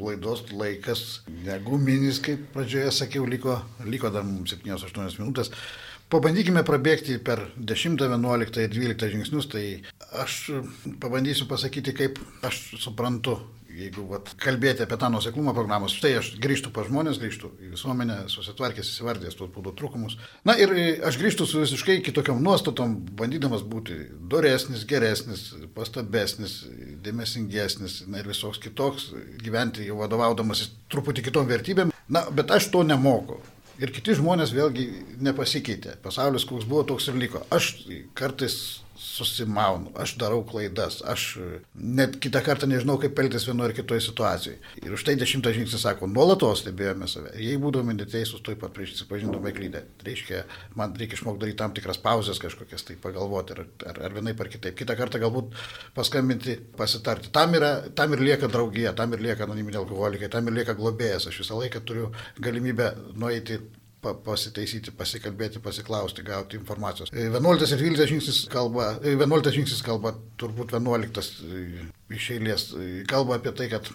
laidos 0.00 0.46
laikas, 0.52 1.02
negu 1.44 1.78
minis, 1.82 2.20
kaip 2.24 2.48
pradžioje 2.54 2.92
sakiau, 3.00 3.26
liko, 3.28 3.58
liko 3.84 4.12
dar 4.14 4.24
mums 4.26 4.54
7-8 4.56 5.20
minutės. 5.20 5.52
Pabandykime 6.12 6.62
prabėgti 6.62 7.18
per 7.18 7.48
10, 7.58 7.98
11 7.98 8.60
ir 8.62 8.70
12 8.70 9.10
žingsnius, 9.10 9.48
tai 9.50 9.64
aš 10.22 10.38
pabandysiu 11.02 11.48
pasakyti, 11.50 11.96
kaip 11.98 12.20
aš 12.46 12.62
suprantu 12.78 13.40
jeigu 13.76 14.04
vat, 14.10 14.30
kalbėti 14.40 14.84
apie 14.84 14.98
tą 15.00 15.10
nuseklumą 15.12 15.52
programos, 15.56 15.94
štai 15.96 16.14
aš 16.20 16.30
grįžtu 16.42 16.72
pa 16.74 16.84
žmonės, 16.86 17.20
grįžtu 17.22 17.50
į 17.62 17.72
visuomenę, 17.74 18.18
susitvarkęs, 18.32 18.92
įsivardęs 18.92 19.36
tuos 19.38 19.50
būdų 19.54 19.74
trūkumus. 19.78 20.16
Na 20.48 20.56
ir 20.60 20.72
aš 21.06 21.18
grįžtu 21.20 21.46
su 21.48 21.62
visiškai 21.62 21.98
kitokiam 22.06 22.40
nuostatom, 22.44 22.96
bandydamas 23.18 23.64
būti 23.66 23.98
doresnis, 24.32 24.86
geresnis, 24.88 25.48
pastabesnis, 25.76 26.62
dėmesingesnis 27.04 28.02
na, 28.08 28.22
ir 28.22 28.30
visoks 28.32 28.62
kitoks, 28.62 29.10
gyventi 29.42 29.88
jau 29.88 30.00
vadovaudamas 30.00 30.66
truputį 30.92 31.28
kitom 31.28 31.50
vertybėm. 31.50 31.92
Na, 32.08 32.26
bet 32.30 32.52
aš 32.54 32.70
to 32.72 32.86
nemoku. 32.86 33.40
Ir 33.82 33.92
kiti 33.92 34.14
žmonės 34.16 34.54
vėlgi 34.56 34.86
nepasikeitė. 35.20 35.98
Pasaulis, 36.04 36.46
koks 36.48 36.64
buvo, 36.64 36.86
toks 36.88 37.10
ir 37.10 37.18
liko. 37.20 37.42
Aš 37.52 37.74
kartais 38.16 38.85
susimaunu, 38.98 39.90
aš 40.00 40.14
darau 40.20 40.40
klaidas, 40.46 40.98
aš 41.04 41.26
net 41.74 42.16
kitą 42.22 42.40
kartą 42.44 42.68
nežinau, 42.70 42.96
kaip 43.00 43.18
elgtis 43.20 43.46
vienoje 43.48 43.70
ar 43.70 43.76
kitoje 43.76 44.04
situacijoje. 44.06 44.58
Ir 44.82 44.96
už 44.96 45.04
tai 45.06 45.16
dešimtas 45.20 45.56
žingsnis 45.56 45.84
sako, 45.84 46.08
nuolatos 46.10 46.62
stebėjome 46.62 47.08
save. 47.10 47.34
Jei 47.42 47.58
būdami 47.60 47.96
neteisūs, 47.98 48.42
tuoj 48.44 48.58
pat 48.60 48.74
prisipažintume 48.76 49.52
klydę. 49.56 49.84
Tai 50.00 50.08
reiškia, 50.08 50.42
man 50.80 50.96
reikia 50.96 51.18
išmokti 51.20 51.44
daryti 51.44 51.60
tam 51.60 51.76
tikras 51.76 52.00
pauzes 52.02 52.40
kažkokias, 52.42 52.86
tai 52.88 52.98
pagalvoti, 53.00 53.56
ar, 53.56 53.64
ar, 53.92 54.02
ar 54.08 54.16
vienaip 54.16 54.40
ar 54.40 54.52
kitaip. 54.52 54.76
Kitą 54.78 54.98
kartą 54.98 55.20
galbūt 55.22 55.56
paskambinti, 55.96 56.58
pasitarti. 56.76 57.32
Tam, 57.36 57.56
yra, 57.58 57.74
tam 57.96 58.16
ir 58.16 58.24
lieka 58.30 58.50
draugija, 58.52 58.96
tam 58.96 59.16
ir 59.16 59.24
lieka 59.28 59.46
anoniminiai 59.46 59.82
alkoholikai, 59.84 60.32
tam 60.32 60.48
ir 60.48 60.60
lieka 60.60 60.76
globėjas. 60.78 61.28
Aš 61.30 61.42
visą 61.44 61.60
laiką 61.60 61.84
turiu 61.86 62.12
galimybę 62.40 62.94
nueiti 63.14 63.60
pasitaisyti, 64.26 64.92
pasikalbėti, 64.96 65.60
pasiklausti, 65.64 66.24
gauti 66.26 66.58
informacijos. 66.60 67.12
11 67.12 67.72
ir 67.74 67.82
12 67.82 68.10
žingsnis 68.12 68.42
kalba, 68.52 68.92
11 69.04 69.54
žingsnis 69.56 69.82
kalba, 69.86 70.14
turbūt 70.40 70.76
11 70.76 71.32
iš 72.16 72.28
eilės, 72.36 72.68
kalba 73.10 73.40
apie 73.40 73.54
tai, 73.56 73.68
kad 73.72 73.90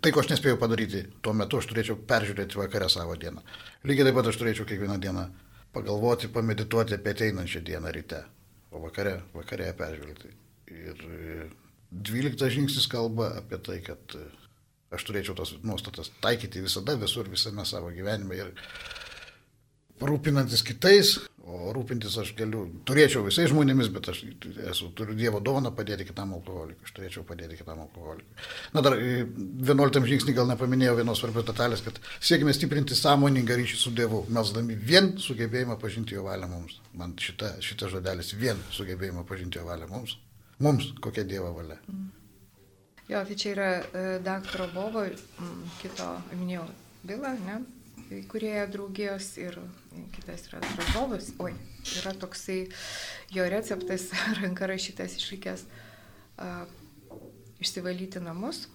tai, 0.00 0.12
ko 0.12 0.22
aš 0.22 0.32
nespėjau 0.32 0.58
padaryti 0.60 1.04
tuo 1.24 1.34
metu, 1.36 1.60
aš 1.60 1.68
turėčiau 1.70 1.98
peržiūrėti 2.08 2.60
vakare 2.60 2.88
savo 2.92 3.16
dieną. 3.20 3.44
Lygiai 3.88 4.08
taip 4.08 4.18
pat 4.18 4.32
aš 4.32 4.40
turėčiau 4.40 4.68
kiekvieną 4.68 4.98
dieną 5.02 5.28
pagalvoti, 5.76 6.32
pamedituoti 6.32 6.96
apie 6.96 7.14
ateinančią 7.14 7.62
dieną 7.66 7.92
ryte, 7.94 8.22
o 8.72 8.82
vakare, 8.86 9.18
vakare 9.36 9.70
peržiūrėti. 9.78 10.34
Ir 10.72 11.02
12 11.92 12.52
žingsnis 12.52 12.88
kalba 12.90 13.32
apie 13.40 13.60
tai, 13.64 13.80
kad 13.84 14.18
Aš 14.94 15.04
turėčiau 15.04 15.36
tos 15.36 15.56
nuostatas 15.68 16.12
taikyti 16.24 16.64
visada, 16.64 16.96
visur, 16.96 17.28
visame 17.28 17.66
savo 17.68 17.90
gyvenime 17.92 18.38
ir 18.38 18.54
rūpinantis 19.98 20.62
kitais, 20.62 21.16
o 21.48 21.72
rūpintis 21.74 22.14
aš 22.20 22.30
galiu, 22.38 22.66
turėčiau 22.86 23.24
visais 23.26 23.48
žmonėmis, 23.50 23.88
bet 23.92 24.10
aš 24.12 24.20
esu, 24.70 24.90
turiu 24.96 25.16
Dievo 25.18 25.40
dovaną 25.44 25.72
padėti 25.74 26.06
kitam 26.08 26.34
alkoholikui, 26.36 26.86
aš 26.86 26.94
turėčiau 26.96 27.24
padėti 27.26 27.58
kitam 27.58 27.80
alkoholikui. 27.86 28.44
Na 28.76 28.84
dar 28.84 28.98
11 29.00 29.98
e, 30.00 30.04
žingsnį 30.12 30.36
gal 30.36 30.50
nepaminėjau 30.52 30.98
vienos 31.00 31.22
svarbios 31.22 31.48
detalės, 31.48 31.82
kad 31.86 31.98
siekime 32.20 32.54
stiprinti 32.56 32.98
sąmoningą 32.98 33.58
ryšį 33.58 33.80
su 33.80 33.94
Dievu, 33.96 34.22
melsdami 34.32 34.76
vien 34.92 35.14
sugebėjimą 35.24 35.78
pažinti 35.82 36.18
jo 36.18 36.28
valią 36.28 36.50
mums. 36.52 36.78
Man 36.98 37.16
šita, 37.18 37.56
šita 37.64 37.90
žodelis 37.96 38.34
vien 38.38 38.60
sugebėjimą 38.76 39.26
pažinti 39.28 39.60
jo 39.60 39.66
valią 39.68 39.90
mums. 39.90 40.18
Mums 40.62 40.92
kokia 41.02 41.26
Dievo 41.26 41.52
valia. 41.56 41.80
Mm. 41.88 42.17
Jo, 43.08 43.22
tai 43.24 43.36
čia 43.40 43.52
yra 43.54 43.68
e, 43.72 44.04
daktaro 44.20 44.68
Bovo, 44.74 45.06
kito, 45.80 46.08
minėjau, 46.36 46.66
byla, 47.08 47.32
ne, 47.46 47.60
kurieja 48.28 48.66
draugijos 48.68 49.30
ir 49.40 49.56
kitas 50.14 50.46
yra 50.48 50.60
Drozovas, 50.64 51.30
oi, 51.40 51.52
yra 52.00 52.12
toksai 52.16 52.58
jo 53.32 53.46
receptas, 53.48 54.08
ranka 54.40 54.68
rašytas 54.68 55.16
išlikęs, 55.20 55.64
uh, 56.40 56.64
išsivalyti 57.60 58.22
namus, 58.24 58.66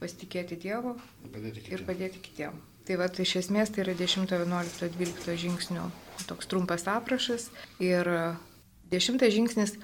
pasitikėti 0.00 0.58
Dievu 0.60 0.94
padėti 1.32 1.64
ir 1.72 1.84
padėti 1.88 2.22
kitiem. 2.24 2.60
Tai 2.88 2.96
va, 3.00 3.08
tai 3.12 3.26
iš 3.26 3.36
esmės 3.42 3.72
tai 3.72 3.84
yra 3.84 3.94
10, 3.98 4.30
11, 4.32 4.88
12 4.96 5.36
žingsnių 5.44 5.88
toks 6.28 6.48
trumpas 6.50 6.86
aprašas 6.88 7.48
ir 7.82 8.08
dešimtas 8.92 9.34
žingsnis 9.34 9.76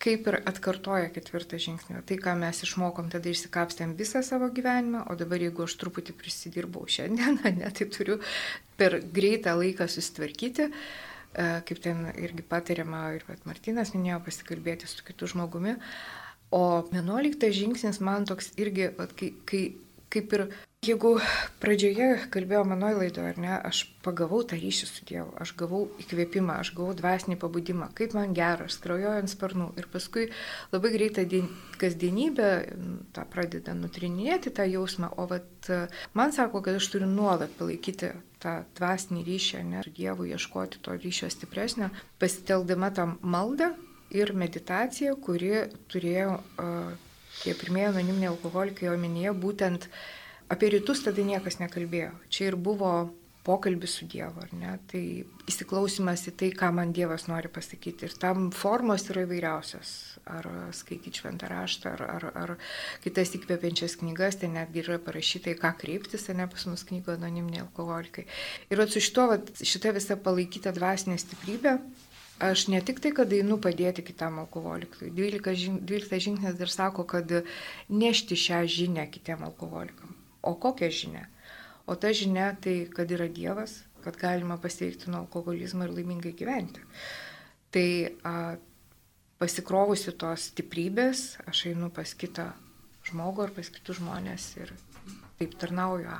kaip 0.00 0.28
ir 0.30 0.38
atkartoja 0.48 1.10
ketvirtą 1.12 1.58
žingsnį. 1.60 2.00
Tai, 2.08 2.16
ką 2.24 2.34
mes 2.40 2.62
išmokom, 2.64 3.10
tada 3.12 3.28
išsikapstėm 3.30 3.92
visą 3.98 4.22
savo 4.26 4.48
gyvenimą, 4.56 5.04
o 5.12 5.16
dabar 5.20 5.42
jeigu 5.44 5.66
aš 5.66 5.76
truputį 5.82 6.16
prisidirbau 6.16 6.86
šiandieną, 6.88 7.52
ne, 7.60 7.70
tai 7.76 7.88
turiu 7.92 8.20
per 8.80 9.00
greitą 9.18 9.54
laiką 9.60 9.88
susitvarkyti, 9.92 10.70
e, 10.70 11.50
kaip 11.68 11.84
ten 11.84 12.08
irgi 12.14 12.46
patariama 12.48 13.04
ir 13.18 13.26
pat 13.28 13.44
Martinas 13.48 13.92
minėjo, 13.96 14.22
pasikalbėti 14.24 14.88
su 14.88 15.04
kitu 15.06 15.28
žmogumi. 15.34 15.76
O 16.56 16.64
vienuoliktas 16.88 17.54
žingsnis 17.54 18.00
man 18.02 18.24
toks 18.26 18.54
irgi, 18.58 18.88
vat, 18.96 19.12
kai, 19.18 19.34
kai 19.46 19.64
kaip 20.10 20.32
ir 20.36 20.46
jeigu 20.80 21.18
pradžioje 21.60 22.06
kalbėjau 22.32 22.62
manoje 22.64 22.96
laidoje, 22.96 23.30
ar 23.34 23.38
ne, 23.40 23.50
aš 23.68 23.82
pagavau 24.00 24.38
tą 24.48 24.56
ryšį 24.56 24.86
su 24.88 25.02
Dievu, 25.04 25.28
aš 25.36 25.50
gavau 25.60 25.82
įkvėpimą, 26.00 26.54
aš 26.62 26.70
gavau 26.72 26.94
dvasinį 26.96 27.36
pabudimą, 27.42 27.90
kaip 27.98 28.14
man 28.16 28.32
geras, 28.32 28.78
kraujoju 28.80 29.18
ant 29.20 29.28
sparnų 29.28 29.66
ir 29.76 29.90
paskui 29.92 30.30
labai 30.72 30.92
greitą 30.94 31.26
dien, 31.28 31.50
kasdienybę 31.82 32.48
tą 33.12 33.24
pradeda 33.28 33.74
nutrininėti 33.76 34.54
tą 34.56 34.64
jausmą, 34.70 35.10
o 35.20 35.26
vat, 35.28 35.68
man 36.16 36.32
sako, 36.32 36.62
kad 36.64 36.78
aš 36.80 36.88
turiu 36.94 37.10
nuolat 37.12 37.52
palaikyti 37.58 38.14
tą 38.40 38.54
dvasinį 38.80 39.26
ryšį, 39.26 39.60
ne, 39.74 39.82
su 39.84 39.92
Dievu 39.98 40.30
ieškoti 40.30 40.80
to 40.80 40.96
ryšio 40.96 41.28
stipresnio, 41.28 41.90
pasiteldama 42.22 42.88
tą 42.96 43.04
maldą 43.20 43.74
ir 44.16 44.32
meditaciją, 44.32 45.12
kuri 45.20 45.52
turėjo 45.92 46.40
uh, 46.40 46.96
tie 47.42 47.52
pirmieji 47.52 47.92
anoniminiai 47.92 48.32
alkoholikai 48.32 48.88
omenyje 48.94 49.36
būtent 49.44 49.86
apie 50.50 50.74
rytus 50.74 51.04
tada 51.06 51.22
niekas 51.24 51.60
nekalbėjo. 51.62 52.12
Čia 52.32 52.50
ir 52.50 52.58
buvo 52.60 52.92
pokalbis 53.46 53.94
su 53.96 54.06
Dievu, 54.10 54.42
ar 54.42 54.50
ne? 54.52 54.72
Tai 54.90 55.00
įsiklausimas 55.48 56.26
į 56.28 56.34
tai, 56.42 56.50
ką 56.56 56.68
man 56.76 56.92
Dievas 56.96 57.24
nori 57.30 57.48
pasakyti. 57.52 58.08
Ir 58.08 58.16
tam 58.20 58.50
formos 58.54 59.06
yra 59.12 59.24
įvairiausios. 59.24 59.92
Ar 60.30 60.46
skaityti 60.76 61.22
šventą 61.22 61.48
raštą, 61.50 61.94
ar, 61.94 62.04
ar, 62.18 62.26
ar 62.42 62.52
kitas 63.04 63.32
įkvepiančias 63.38 63.96
knygas, 64.02 64.38
tai 64.42 64.52
netgi 64.52 64.84
yra 64.84 65.00
parašyta, 65.02 65.54
į 65.54 65.60
ką 65.62 65.72
kreiptis, 65.80 66.28
ne 66.36 66.46
pas 66.50 66.68
mus 66.68 66.84
knygo 66.90 67.16
anoniminiai 67.16 67.64
alkoholikai. 67.64 68.28
Ir 68.70 68.84
su 68.92 69.02
šito, 69.02 69.26
šita 69.72 69.96
visa 69.96 70.20
palaikyta 70.20 70.76
dvasinė 70.76 71.18
stiprybė, 71.24 71.78
Aš 72.40 72.70
ne 72.72 72.78
tik 72.80 73.02
tai, 73.04 73.10
kad 73.12 73.28
einu 73.36 73.58
padėti 73.60 74.00
kitam 74.00 74.38
alkoholikui. 74.40 75.10
12, 75.12 75.74
12 75.84 76.20
žingsnis 76.24 76.54
dar 76.56 76.70
sako, 76.72 77.04
kad 77.04 77.34
nešti 77.92 78.38
šią 78.40 78.62
žinę 78.64 79.04
kitiem 79.12 79.44
alkoholikam. 79.44 79.99
O 80.42 80.54
kokią 80.54 80.90
žinę? 80.90 81.26
O 81.86 81.96
ta 81.96 82.12
žinia 82.14 82.52
tai, 82.62 82.86
kad 82.92 83.10
yra 83.10 83.28
Dievas, 83.28 83.80
kad 84.04 84.16
galima 84.16 84.56
pasveikti 84.60 85.10
nuo 85.10 85.24
alkoholizmo 85.24 85.84
ir 85.84 85.94
laimingai 85.96 86.32
gyventi. 86.38 86.82
Tai 87.74 87.88
a, 88.24 88.34
pasikrovusi 89.40 90.14
tos 90.20 90.50
stiprybės, 90.50 91.24
aš 91.50 91.66
einu 91.72 91.90
pas 91.94 92.12
kitą 92.14 92.50
žmogų 93.08 93.46
ar 93.46 93.54
pas 93.56 93.70
kitus 93.72 94.00
žmonės 94.00 94.50
ir 94.60 94.74
taip 95.40 95.56
tarnauju. 95.60 96.18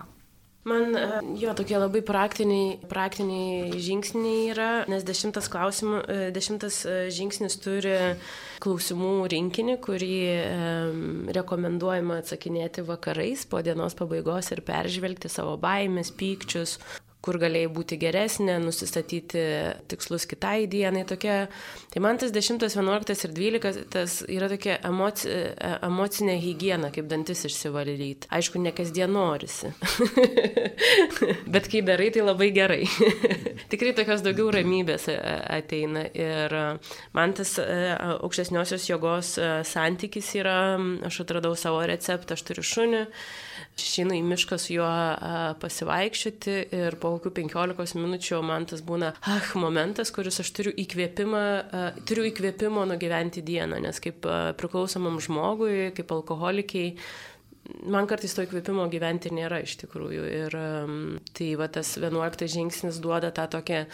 Man 0.69 0.93
e, 0.93 1.05
jo 1.41 1.55
tokie 1.57 1.79
labai 1.81 2.03
praktiniai, 2.05 2.75
praktiniai 2.89 3.81
žingsniai 3.81 4.51
yra, 4.53 4.69
nes 4.93 5.07
dešimtas, 5.09 5.49
klausimų, 5.49 6.01
e, 6.05 6.19
dešimtas 6.37 6.83
e, 6.85 6.97
žingsnis 7.17 7.57
turi 7.65 7.95
klausimų 8.61 9.15
rinkinį, 9.33 9.79
kurį 9.81 10.19
e, 10.29 10.43
rekomenduojama 11.39 12.21
atsakinėti 12.21 12.85
vakarais 12.85 13.47
po 13.49 13.63
dienos 13.65 13.97
pabaigos 13.97 14.53
ir 14.53 14.61
peržvelgti 14.67 15.33
savo 15.33 15.57
baimės, 15.61 16.13
pykčius, 16.13 16.77
kur 17.25 17.37
galėjai 17.41 17.69
būti 17.73 17.99
geresnė, 18.01 18.57
nusistatyti 18.63 19.43
tikslus 19.91 20.25
kitai 20.29 20.65
dienai. 20.71 21.03
Tokia, 21.09 21.37
tai 21.93 22.03
man 22.03 22.21
tas 22.21 22.33
10, 22.33 22.63
11 22.65 23.25
ir 23.27 23.35
12 23.37 23.83
tas 23.93 24.15
yra 24.25 24.49
tokia 24.53 24.79
emoci, 24.89 25.29
e, 25.29 25.73
emocinė 25.87 26.39
hygiena, 26.41 26.89
kaip 26.95 27.11
dantis 27.11 27.45
išsivalyti. 27.49 28.31
Aišku, 28.33 28.63
ne 28.65 28.73
kasdien 28.77 29.13
norisi. 29.13 29.73
Bet 31.55 31.69
kai 31.73 31.85
darai, 31.85 32.09
tai 32.15 32.25
labai 32.25 32.51
gerai. 32.57 32.83
Tikrai 33.73 33.93
tokios 33.99 34.25
daugiau 34.25 34.49
ramybės 34.57 35.11
e, 35.13 35.19
ateina. 35.61 36.07
Ir 36.17 36.57
e, 36.57 36.65
man 37.17 37.37
tas 37.37 37.59
aukštesniosios 37.61 38.89
jėgos 38.89 39.37
santykis 39.69 40.33
yra, 40.41 40.59
aš 41.07 41.23
atradau 41.27 41.53
savo 41.59 41.85
receptą, 41.85 42.39
aš 42.39 42.49
turiu 42.49 42.65
šunį 42.65 43.05
išeinu 43.79 44.17
į 44.19 44.23
mišką 44.27 44.59
su 44.61 44.75
juo 44.75 44.91
pasivaikščioti 45.63 46.57
ir 46.77 46.97
po 47.01 47.15
kokių 47.17 47.33
15 47.39 47.99
minučių 48.01 48.41
man 48.47 48.67
tas 48.71 48.83
būna, 48.87 49.13
ah, 49.31 49.53
momentas, 49.61 50.13
kuris 50.15 50.41
aš 50.43 50.53
turiu 50.57 50.75
įkvėpimą, 50.85 51.45
turiu 52.09 52.27
įkvėpimo 52.31 52.85
nugyventi 52.91 53.45
dieną, 53.47 53.81
nes 53.85 54.03
kaip 54.03 54.27
priklausomam 54.61 55.21
žmogui, 55.23 55.91
kaip 55.97 56.13
alkoholikiai, 56.17 56.95
man 57.91 58.09
kartais 58.11 58.35
to 58.37 58.45
įkvėpimo 58.47 58.87
gyventi 58.93 59.33
nėra 59.35 59.61
iš 59.65 59.77
tikrųjų. 59.83 60.25
Ir 60.41 60.57
tai 61.37 61.49
va 61.61 61.69
tas 61.73 61.93
11 62.01 62.49
žingsnis 62.51 63.01
duoda 63.03 63.31
tą 63.35 63.47
tokią 63.53 63.85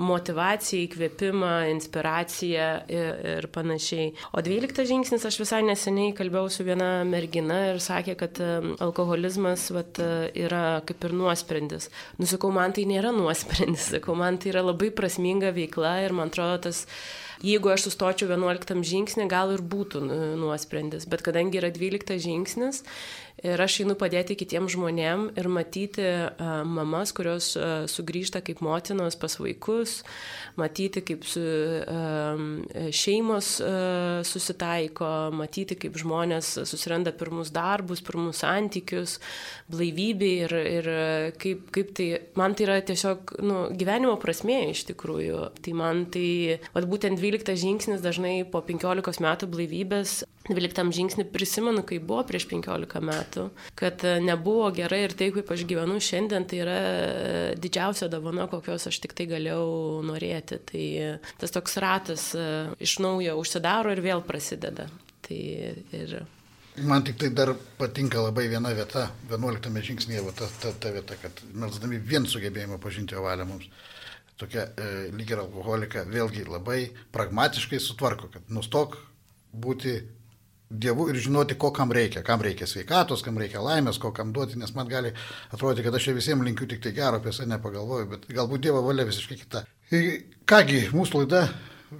motivaciją, 0.00 0.84
įkvėpimą, 0.86 1.52
inspiraciją 1.74 2.68
ir, 2.92 3.20
ir 3.36 3.48
panašiai. 3.54 4.12
O 4.36 4.44
12 4.44 4.86
žingsnis 4.88 5.26
aš 5.28 5.40
visai 5.42 5.62
neseniai 5.66 6.14
kalbėjau 6.16 6.52
su 6.58 6.66
viena 6.66 6.90
mergina 7.08 7.60
ir 7.72 7.82
sakė, 7.82 8.16
kad 8.20 8.40
alkoholizmas 8.84 9.68
vat, 9.76 10.00
yra 10.36 10.80
kaip 10.86 11.06
ir 11.08 11.16
nuosprendis. 11.16 11.90
Nusakau, 12.22 12.52
man 12.54 12.76
tai 12.76 12.86
nėra 12.88 13.14
nuosprendis, 13.16 13.90
sakau, 13.96 14.16
man 14.18 14.40
tai 14.42 14.54
yra 14.54 14.64
labai 14.66 14.90
prasminga 14.94 15.54
veikla 15.56 16.00
ir 16.06 16.16
man 16.16 16.32
atrodo 16.32 16.66
tas 16.68 16.86
jeigu 17.44 17.70
aš 17.72 17.86
sustočiau 17.86 18.30
11 18.32 18.84
žingsnį, 18.86 19.26
gal 19.30 19.52
ir 19.54 19.62
būtų 19.64 20.02
nuosprendis, 20.40 21.06
bet 21.10 21.24
kadangi 21.26 21.60
yra 21.60 21.70
12 21.74 22.18
žingsnis, 22.22 22.82
Ir 23.44 23.60
aš 23.60 23.82
einu 23.82 23.92
padėti 24.00 24.32
kitiems 24.38 24.72
žmonėms 24.72 25.36
ir 25.36 25.48
matyti 25.52 26.04
uh, 26.06 26.62
mamas, 26.64 27.12
kurios 27.12 27.50
uh, 27.58 27.84
sugrįžta 27.90 28.40
kaip 28.40 28.62
motinos 28.64 29.18
pas 29.20 29.34
vaikus, 29.36 29.98
matyti 30.56 31.02
kaip 31.04 31.26
su, 31.28 31.42
uh, 31.44 32.40
šeimos 32.96 33.50
uh, 33.60 34.22
susitaiko, 34.24 35.10
matyti 35.36 35.76
kaip 35.76 35.98
žmonės 36.00 36.54
susiranda 36.64 37.12
pirmus 37.12 37.52
darbus, 37.52 38.00
pirmus 38.06 38.40
santykius, 38.40 39.18
blaivybė 39.68 40.32
ir, 40.46 40.56
ir 40.78 40.88
kaip, 41.36 41.68
kaip 41.76 41.92
tai, 41.98 42.08
man 42.40 42.56
tai 42.56 42.70
yra 42.70 42.78
tiesiog 42.88 43.36
nu, 43.44 43.66
gyvenimo 43.76 44.16
prasmė 44.22 44.62
iš 44.70 44.86
tikrųjų. 44.94 45.42
Tai 45.60 45.76
man 45.76 46.06
tai, 46.08 46.56
vad 46.72 46.88
būtent 46.88 47.20
12 47.20 47.52
žingsnis 47.66 48.00
dažnai 48.00 48.38
po 48.48 48.64
15 48.64 49.20
metų 49.20 49.52
blaivybės 49.52 50.22
12 50.50 50.92
žingsnį 50.96 51.26
prisimenu, 51.32 51.82
kai 51.86 51.98
buvo 52.02 52.22
prieš 52.28 52.46
15 52.50 53.02
metų, 53.04 53.46
kad 53.78 54.04
e, 54.06 54.16
nebuvo 54.22 54.68
gerai 54.74 55.02
ir 55.06 55.16
taip, 55.18 55.34
kaip 55.38 55.50
aš 55.54 55.64
gyvenu 55.68 55.98
šiandien, 56.02 56.46
tai 56.48 56.60
yra 56.62 56.76
e, 56.76 57.40
didžiausia 57.60 58.10
dovana, 58.12 58.46
kokios 58.50 58.86
aš 58.90 59.00
tik 59.02 59.16
tai 59.16 59.28
galėjau 59.30 59.66
norėti. 60.06 60.60
Tai 60.70 60.84
e, 60.84 61.10
tas 61.40 61.54
toks 61.54 61.76
ratas 61.82 62.30
iš 62.82 62.98
naujo 63.02 63.36
užsidaro 63.40 63.94
ir 63.94 64.02
vėl 64.04 64.24
prasideda. 64.26 64.88
Tai 65.26 65.42
ir... 66.00 66.16
Man 66.86 67.06
tik 67.06 67.16
tai 67.22 67.30
dar 67.32 67.54
patinka 67.80 68.20
labai 68.20 68.50
viena 68.52 68.70
vieta, 68.76 69.08
11 69.30 69.84
žingsnėje, 69.88 70.24
ta, 70.36 70.48
ta, 70.60 70.74
ta 70.76 70.92
vieta, 70.92 71.16
kad 71.22 71.40
melsdami 71.56 71.98
vien 71.98 72.28
sugebėjimą 72.28 72.76
pažinti 72.82 73.16
ovalę 73.16 73.46
mums 73.48 73.70
tokia 74.36 74.66
e, 74.76 74.88
lyg 75.16 75.32
ir 75.32 75.40
alkoholika 75.40 76.04
vėlgi 76.08 76.44
labai 76.48 76.90
pragmatiškai 77.14 77.80
sutvarko, 77.80 78.28
kad 78.32 78.52
nustok 78.52 78.98
būti 79.56 79.96
Dievu 80.66 81.06
ir 81.12 81.20
žinoti, 81.22 81.54
ko 81.54 81.70
kam 81.70 81.92
reikia, 81.94 82.24
kam 82.26 82.42
reikia 82.42 82.66
sveikatos, 82.66 83.22
kam 83.22 83.38
reikia 83.38 83.60
laimės, 83.62 84.00
ko 84.02 84.10
kam 84.14 84.32
duoti, 84.34 84.58
nes 84.58 84.72
man 84.74 84.88
gali 84.90 85.12
atrodyti, 85.54 85.84
kad 85.86 85.94
aš 85.94 86.08
čia 86.08 86.14
visiems 86.16 86.42
linkiu 86.42 86.66
tik 86.66 86.82
tai 86.82 86.90
gero, 86.96 87.20
apie 87.20 87.30
save 87.32 87.46
nepagalvoju, 87.52 88.08
bet 88.10 88.26
galbūt 88.34 88.64
Dievo 88.66 88.82
valia 88.82 89.06
visiškai 89.06 89.38
kita. 89.44 89.62
Kągi, 90.50 90.80
mūsų 90.90 91.22
laida 91.22 91.44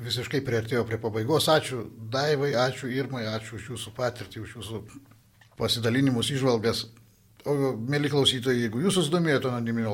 visiškai 0.03 0.43
priartėjo 0.43 0.83
prie 0.89 0.99
pabaigos. 0.99 1.47
Ačiū 1.53 1.85
Daivai, 2.11 2.53
ačiū 2.59 2.91
Irmai, 2.91 3.23
ačiū 3.31 3.61
už 3.61 3.71
jūsų 3.75 3.95
patirtį, 3.95 4.43
už 4.43 4.57
jūsų 4.59 4.83
pasidalinimus, 5.61 6.33
išvalgas. 6.35 6.89
O, 7.47 7.53
mėly 7.79 8.09
klausytojai, 8.11 8.65
jeigu 8.65 8.81
jūs 8.83 8.97
susidomėjote 8.99 9.47
anoniminio 9.47 9.93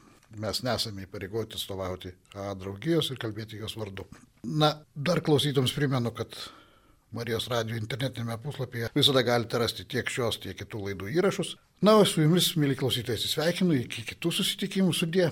mes 0.41 0.63
nesame 0.65 1.05
įpareigoti 1.05 1.53
atstovauti 1.59 2.09
A 2.33 2.57
draugijos 2.57 3.11
ir 3.13 3.21
kalbėti 3.21 3.61
jos 3.61 3.77
vardu. 3.77 4.09
Na, 4.43 4.81
dar 4.95 5.21
klausytoms 5.21 5.73
primenu, 5.77 6.09
kad 6.17 6.33
Marijos 7.13 7.45
radio 7.51 7.77
internetinėme 7.77 8.39
puslapyje 8.41 8.89
visada 8.95 9.21
galite 9.25 9.59
rasti 9.61 9.85
tiek 9.85 10.09
šios, 10.09 10.39
tiek 10.41 10.57
kitų 10.57 10.79
laidų 10.87 11.11
įrašus. 11.13 11.55
Na, 11.85 11.93
o 12.01 12.05
su 12.09 12.23
jumis, 12.23 12.53
mėly 12.57 12.77
klausytojai, 12.79 13.21
sveikinu 13.21 13.77
iki 13.83 14.05
kitų 14.13 14.31
susitikimų 14.39 14.95
sudė. 14.97 15.27